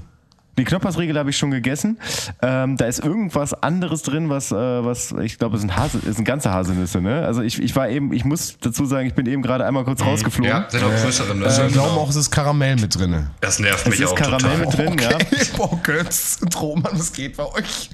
[0.58, 1.98] Die Knoppersriegel habe ich schon gegessen.
[2.40, 6.16] Ähm, da ist irgendwas anderes drin, was, äh, was ich glaube, es sind, Hase, es
[6.24, 7.02] ganze Haselnüsse.
[7.02, 7.26] Ne?
[7.26, 10.00] Also ich, ich war eben, ich muss dazu sagen, ich bin eben gerade einmal kurz
[10.02, 10.50] rausgeflogen.
[10.50, 11.40] Ja, sind auch größeren.
[11.40, 12.00] Das, Ich stimmt glaube genau.
[12.00, 13.30] auch, es ist Karamell mit drinne.
[13.42, 14.86] das nervt Es mich ist auch Karamell total.
[14.88, 15.18] mit drin, ja.
[15.58, 17.90] Boah, Götz, Roman, was geht bei euch?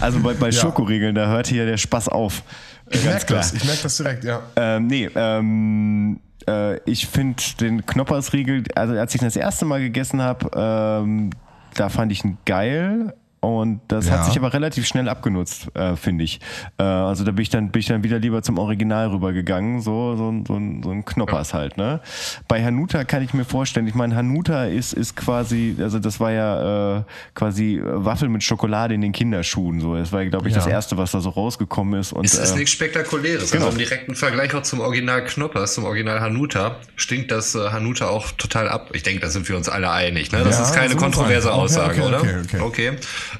[0.00, 2.42] Also bei, bei Schokoriegeln, da hört hier der Spaß auf.
[2.90, 4.42] Ich merke das, ich merke das direkt, ja.
[4.56, 9.80] Ähm, nee, ähm, äh, ich finde den Knoppersriegel, also als ich ihn das erste Mal
[9.80, 11.30] gegessen habe, ähm,
[11.74, 13.14] da fand ich ihn geil.
[13.40, 14.18] Und das Ja.
[14.18, 16.40] hat sich aber relativ schnell abgenutzt, äh, finde ich.
[16.78, 20.14] Äh, also da bin ich dann bin ich dann wieder lieber zum Original rübergegangen, so
[20.14, 21.78] so ein so ein, so ein Knoppers halt.
[21.78, 22.00] Ne?
[22.48, 23.86] Bei Hanuta kann ich mir vorstellen.
[23.86, 27.02] Ich meine, Hanuta ist ist quasi, also das war ja äh,
[27.34, 29.80] quasi Waffel mit Schokolade in den Kinderschuhen.
[29.80, 30.72] So, das war glaube ich das Ja.
[30.72, 32.12] erste, was da so rausgekommen ist.
[32.12, 33.50] Und Es ist äh, nichts Spektakuläres.
[33.52, 33.66] genau.
[33.66, 38.08] Also im direkten Vergleich auch zum Original Knoppers, zum Original Hanuta, stinkt das äh, Hanuta
[38.08, 38.90] auch total ab.
[38.92, 40.30] Ich denke, da sind wir uns alle einig.
[40.30, 40.44] Ne?
[40.44, 41.62] Das Ja, ist keine uns kontroverse einig.
[41.64, 42.20] Okay, Aussage, okay, oder?
[42.20, 42.90] okay, okay.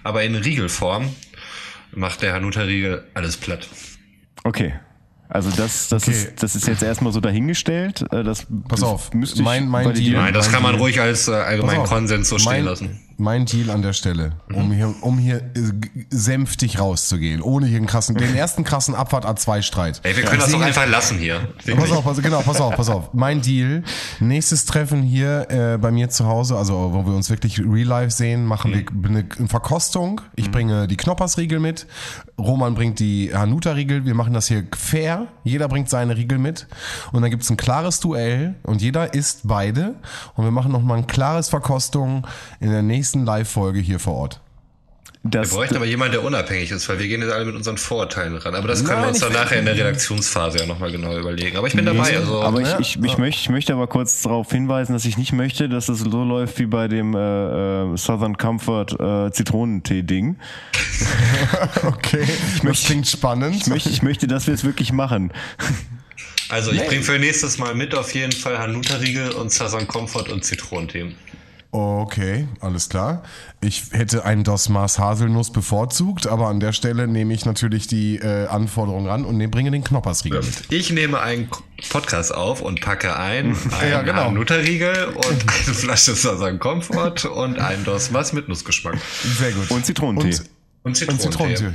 [0.05, 1.09] Aber in Riegelform
[1.93, 3.69] macht der Hanuta-Riegel alles platt.
[4.45, 4.75] Okay.
[5.29, 6.13] Also das, das, Okay.
[6.17, 8.03] ist, das ist jetzt erstmal so dahingestellt.
[8.13, 9.93] Äh, Das, Pass auf, müsste ich mein- mein.
[9.95, 12.65] Deal- Nein, das Mein kann man Deal- ruhig als äh, allgemeinen Konsens so stehen mein,
[12.65, 13.01] lassen.
[13.21, 15.51] Mein Deal an der Stelle, um hier, um hier äh,
[16.11, 20.01] sänftig rauszugehen, ohne hier einen krassen, den ersten krassen Abfahrt A2-Streit.
[20.03, 21.49] Ey, wir können das doch einfach lassen hier.
[21.77, 23.13] Pass auf, pass, genau, pass auf, pass auf.
[23.13, 23.85] Mein Deal,
[24.19, 28.11] nächstes Treffen hier äh, bei mir zu Hause, also wo wir uns wirklich real life
[28.11, 30.21] sehen, machen wir eine Verkostung.
[30.37, 31.87] Ich bringe die Knoppersriegel mit,
[32.41, 36.67] Roman bringt die Hanuta-Riegel, wir machen das hier fair, jeder bringt seine Riegel mit.
[37.13, 39.95] Und dann gibt's ein klares Duell und jeder isst beide.
[40.35, 42.27] Und wir machen nochmal ein klares Verkostung
[42.61, 44.41] in der nächsten Live-Folge hier vor Ort.
[45.23, 47.77] Wir Das, bräuchten aber jemanden, der unabhängig ist, weil wir gehen jetzt alle mit unseren
[47.77, 48.55] Vorurteilen ran.
[48.55, 51.15] Aber das können Nein, wir uns ich- dann nachher in der Redaktionsphase ja nochmal genau
[51.19, 51.59] überlegen.
[51.59, 52.17] Aber ich bin dabei.
[52.17, 55.19] Also, aber ich, Ja, ich, ich, möchte, ich möchte aber kurz darauf hinweisen, dass ich
[55.19, 57.19] nicht möchte, dass es so läuft wie bei dem äh,
[57.93, 60.37] äh, Southern Comfort äh, Zitronentee-Ding.
[61.85, 62.27] Okay,
[62.65, 63.57] das klingt spannend.
[63.57, 65.33] Ich möchte, ich möchte, dass wir es wirklich machen.
[66.49, 70.45] also ich bringe für nächstes Mal mit auf jeden Fall Hanuta-Riegel und Southern Comfort und
[70.45, 71.15] Zitronenthemen.
[71.73, 73.23] Okay, alles klar.
[73.61, 78.49] Ich hätte einen Dosmas Haselnuss bevorzugt, aber an der Stelle nehme ich natürlich die äh,
[78.49, 80.65] Anforderung ran und ne, bringe den Knoppersriegel mit.
[80.71, 81.49] Ich nehme einen
[81.89, 84.25] Podcast auf und packe ein einen Ja, genau.
[84.25, 85.25] Hanuta-Riegel und
[85.67, 88.99] eine Flasche Southern Comfort und einen Dosmas mit Nussgeschmack.
[89.39, 89.71] Sehr gut.
[89.71, 90.41] Und Zitronentee.
[90.83, 91.73] Und, Und und Zitronentee.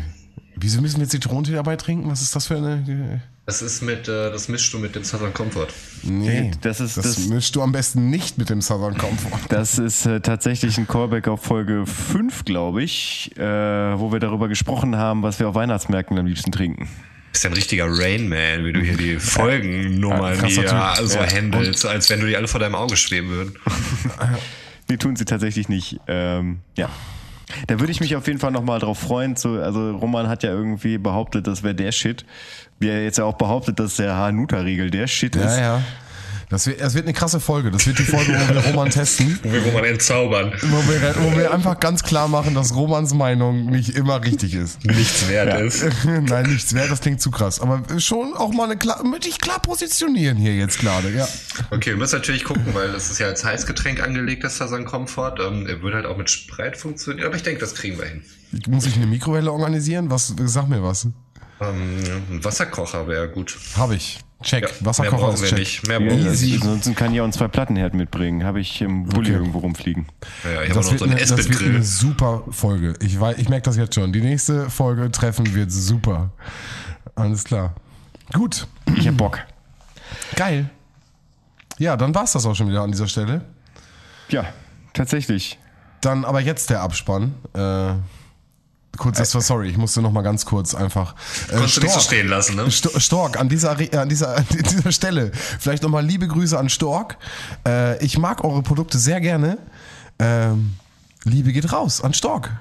[0.57, 2.09] Wieso müssen wir Zitronentee dabei trinken?
[2.09, 3.21] Was ist das für eine...
[3.45, 5.67] Das ist mit, äh, das mischst du mit dem Southern Comfort.
[6.01, 9.37] Nee, Das ist- das, das- mischst du am besten nicht mit dem Southern Comfort.
[9.49, 13.41] Das ist äh, tatsächlich ein Callback auf Folge 5, glaube ich, äh,
[13.99, 16.87] wo wir darüber gesprochen haben, was wir auf Weihnachtsmärkten am liebsten trinken.
[17.31, 21.07] bist ja ein richtiger Rainman, wie du hier die Folgennummern krasser hier Typ.
[21.07, 21.31] so Ja.
[21.31, 23.53] handelst, als wenn du die alle vor deinem Auge schweben würden.
[24.87, 25.99] Nee, tun sie tatsächlich nicht.
[26.07, 26.89] Ähm, ja.
[27.67, 29.35] Da würde ich mich auf jeden Fall nochmal drauf freuen.
[29.35, 32.25] Zu, also Roman hat ja irgendwie behauptet, das wäre der Shit.
[32.79, 35.57] Wie er jetzt ja auch behauptet, dass der Hanuta-Riegel der Shit ist.
[35.57, 35.81] Ja, ja.
[36.49, 37.71] Das wird, das wird eine krasse Folge.
[37.71, 39.39] Das wird die Folge, wo wir Roman testen.
[39.43, 40.53] Wo wir Roman entzaubern.
[40.61, 44.85] Wo wir, wo wir einfach ganz klar machen, dass Romans Meinung nicht immer richtig ist.
[44.85, 45.85] Nichts wert ist.
[46.05, 47.59] Nein, nichts wert, das klingt zu krass.
[47.59, 51.27] Aber schon auch mal eine klar, dich klar positionieren hier jetzt gerade, ja.
[51.71, 55.35] Okay, wir müssen natürlich gucken, weil das ist ja als Heißgetränk angelegt, das Southern Comfort.
[55.39, 58.23] Ähm, er würde halt auch mit Spreit funktionieren, aber ich denke, das kriegen wir hin.
[58.67, 60.09] Muss ich eine Mikrowelle organisieren?
[60.09, 61.07] Was, sag mir was.
[61.61, 63.57] Ähm, ein Wasserkocher wäre gut.
[63.75, 64.19] Habe ich.
[64.45, 64.63] Check.
[64.63, 65.59] Ja, Wasserkocher ist wir check.
[65.59, 65.87] nicht.
[65.87, 66.61] Mehr Ja, brauchen wir das- nicht.
[66.61, 68.43] Ansonsten kann ich auch einen zwei-Platten-Herd mitbringen.
[68.45, 69.39] Habe ich im Bulli Okay.
[69.39, 70.05] irgendwo rumfliegen.
[70.43, 72.93] Ja, ich habe Das noch wird, so einen eine, das wird eine super Folge.
[73.01, 74.13] Ich, weiß, ich merke das jetzt schon.
[74.13, 76.31] Die nächste Folge Treffen wird super.
[77.15, 77.75] Alles klar.
[78.33, 78.67] Gut.
[78.95, 79.39] Ich hab Bock.
[80.35, 80.69] Geil.
[81.77, 83.41] Ja, dann war's das auch schon wieder an dieser Stelle.
[84.29, 84.45] Ja,
[84.93, 85.59] tatsächlich.
[86.01, 87.33] Dann aber jetzt der Abspann.
[87.53, 87.93] Äh,
[88.97, 91.15] kurz, das war sorry, ich musste noch mal ganz kurz einfach.
[91.49, 92.69] Äh, Konntest du nicht so stehen lassen, ne?
[92.71, 97.17] Sto- Stork, an dieser, an dieser, an dieser Stelle, vielleicht nochmal liebe Grüße an Stork.
[97.67, 99.57] Äh, ich mag eure Produkte sehr gerne.
[100.19, 100.75] Ähm,
[101.23, 102.51] Liebe geht raus an Stork.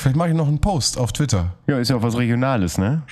[0.00, 1.52] Vielleicht mache ich noch einen Post auf Twitter.
[1.66, 3.02] Ja, ist ja auch was Regionales, ne?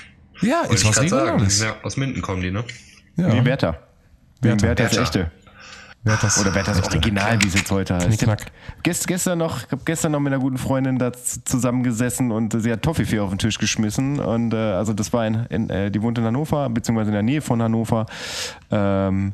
[0.41, 1.23] Ja, ist ich was grad sagen.
[1.25, 1.61] Regionales.
[1.63, 2.65] Ja, aus Minden kommen die, ne?
[3.17, 3.29] Ja.
[3.29, 3.79] Nee, Werther.
[4.41, 4.69] Werther.
[4.69, 5.31] Werther ist Werther.
[6.05, 6.11] Echte.
[6.27, 6.91] Werthers- Oder Werthers Echte.
[6.97, 8.07] Original, wie es jetzt heute heißt.
[8.09, 8.47] Knickknack.
[8.83, 12.73] gest, gestern noch, ich hab gestern noch mit einer guten Freundin da zusammengesessen und sie
[12.73, 14.19] hat Toffifee auf den Tisch geschmissen.
[14.21, 17.23] Und äh, also das war in, in äh, die wohnt in Hannover, beziehungsweise in der
[17.23, 18.07] Nähe von Hannover.
[18.71, 19.33] Ähm,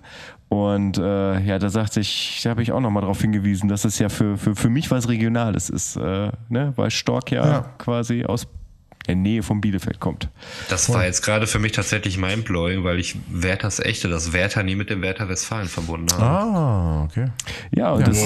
[0.51, 3.99] und äh, ja, da sagte ich, da habe ich auch nochmal darauf hingewiesen, dass es
[3.99, 6.73] ja für, für, für mich was Regionales ist, äh, ne?
[6.77, 7.61] weil Stork ja, Ja.
[7.77, 8.47] quasi aus
[9.09, 10.29] der Nähe von Bielefeld kommt.
[10.69, 14.75] Das war jetzt gerade für mich tatsächlich mindblowing, weil ich Werthers Echte, das Werther nie
[14.75, 16.23] mit dem Werther Westfalen verbunden habe.
[16.25, 17.29] Ah, okay.
[17.75, 18.25] Ja, und das,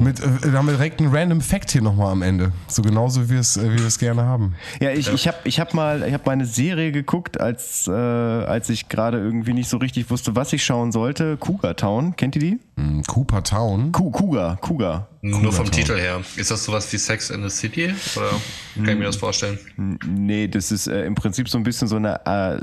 [0.00, 2.52] Mit, äh, da haben wir direkt einen random Fact hier nochmal am Ende.
[2.68, 4.54] So genauso wie wir es, äh, wie wir es gerne haben.
[4.80, 7.92] Ja, ich, ich habe ich hab mal, ich hab mal eine Serie geguckt, als, äh,
[7.92, 11.38] als ich gerade irgendwie nicht so richtig wusste, was ich schauen sollte.
[11.38, 12.58] Cougar Town, kennt ihr die?
[12.80, 13.92] Hm, Cooper Town.
[13.92, 15.08] Cougar, Cougar.
[15.20, 15.72] Nur vom Town.
[15.72, 16.22] Titel her.
[16.36, 17.92] Ist das sowas wie Sex in the City?
[18.16, 18.30] Oder
[18.74, 19.58] kann ich mir das vorstellen?
[20.06, 22.58] Nee, das ist äh, im Prinzip so ein bisschen so eine, äh,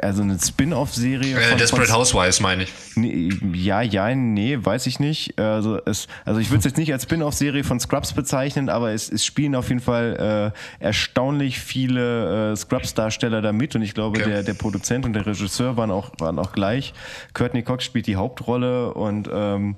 [0.00, 1.36] also eine Spin-off-Serie.
[1.36, 2.72] Äh, Desperate von- Housewives meine ich.
[2.96, 5.38] Nee, ja, ja, nee, weiß ich nicht.
[5.38, 9.10] Also, es, also ich würde es jetzt nicht als Spin-off-Serie von Scrubs bezeichnen, aber es,
[9.10, 14.20] es spielen auf jeden Fall äh, erstaunlich viele äh, Scrubs-Darsteller da mit und ich glaube,
[14.20, 14.28] Okay.
[14.30, 16.94] der, der Produzent und der Regisseur waren auch, waren auch gleich.
[17.32, 19.76] Courtney Cox spielt die Hauptrolle und ähm,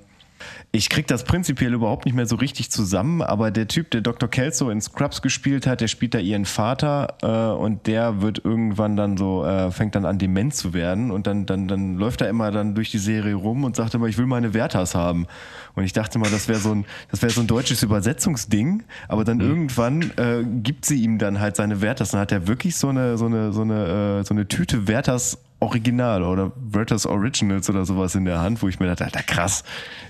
[0.71, 4.29] ich krieg das prinzipiell überhaupt nicht mehr so richtig zusammen, aber der Typ, der Dr.
[4.29, 8.95] Kelso in Scrubs gespielt hat, der spielt da ihren Vater äh, und der wird irgendwann
[8.95, 12.29] dann so, äh, fängt dann an dement zu werden und dann, dann, dann läuft er
[12.29, 15.27] immer dann durch die Serie rum und sagt immer, ich will meine Werthers haben.
[15.75, 19.23] Und ich dachte mal, das wäre so ein, das wäre so ein deutsches Übersetzungsding, aber
[19.23, 22.11] dann irgendwann äh, gibt sie ihm dann halt seine Werthers.
[22.11, 25.37] Dann hat er wirklich so eine, so eine, so eine, äh, so eine Tüte Werthers
[25.59, 29.63] Original oder Werthers Originals oder sowas in der Hand, wo ich mir dachte, Alter, krass,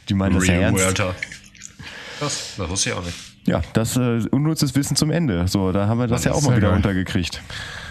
[0.09, 0.83] die meinen das ja ernst.
[0.83, 1.15] Werther.
[2.19, 3.17] Krass, das wusste ich auch nicht.
[3.45, 5.47] Ja, das äh, unnützes Wissen zum Ende.
[5.47, 6.75] So, da haben wir das Mann, ja auch das mal wieder geil.
[6.75, 7.41] untergekriegt.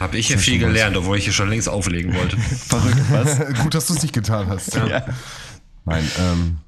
[0.00, 2.36] Habe ich hier viel gelernt, obwohl ich hier schon längst auflegen wollte.
[2.68, 3.38] Verrückt, was?
[3.62, 4.74] Gut, dass du es nicht getan hast.
[4.74, 5.06] ja.
[5.86, 6.58] Nein, ähm,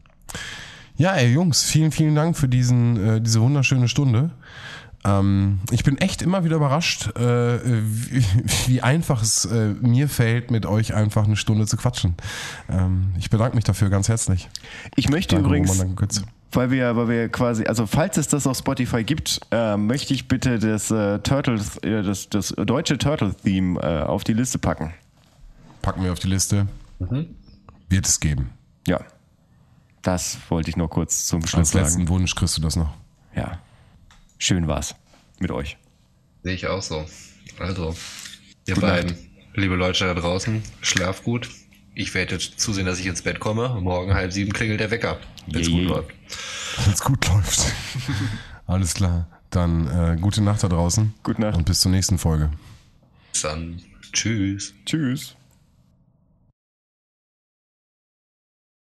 [0.96, 4.30] ja, ey, Jungs, vielen, vielen Dank für diesen, äh, diese wunderschöne Stunde.
[5.04, 8.24] Ähm, ich bin echt immer wieder überrascht, äh, wie,
[8.66, 12.14] wie einfach es äh, mir fällt, mit euch einfach eine Stunde zu quatschen.
[12.68, 14.48] Ähm, ich bedanke mich dafür ganz herzlich.
[14.96, 15.84] Ich möchte Danke, übrigens,
[16.52, 20.28] weil wir, weil wir quasi, also falls es das auf Spotify gibt, äh, möchte ich
[20.28, 24.92] bitte das äh, Turtles, äh, das, das deutsche Turtle-Theme äh, auf die Liste packen.
[25.82, 26.66] Packen wir auf die Liste.
[26.98, 28.50] Wird es geben.
[28.86, 29.00] Ja.
[30.02, 31.84] Das wollte ich noch kurz zum Schluss Als sagen.
[31.84, 32.90] letzten Wunsch kriegst du das noch.
[33.36, 33.58] Ja.
[34.38, 34.94] Schön war's
[35.40, 35.76] mit euch.
[36.42, 37.04] Sehe ich auch so.
[37.58, 37.94] Also,
[38.66, 39.16] ihr Gute beiden,
[39.54, 41.50] liebe Leute da draußen, schlaf gut.
[41.94, 43.80] Ich werde jetzt zusehen, dass ich ins Bett komme.
[43.80, 45.18] Morgen halb sieben klingelt der Wecker,
[45.48, 46.10] wenn es gut läuft.
[46.84, 47.72] Wenn es gut läuft.
[48.66, 49.26] Alles klar.
[49.50, 51.14] Dann äh, gute Nacht da draußen.
[51.22, 51.56] Gute Nacht.
[51.56, 52.50] Und bis zur nächsten Folge.
[53.32, 53.82] Bis dann.
[54.12, 54.74] Tschüss.
[54.84, 55.34] Tschüss.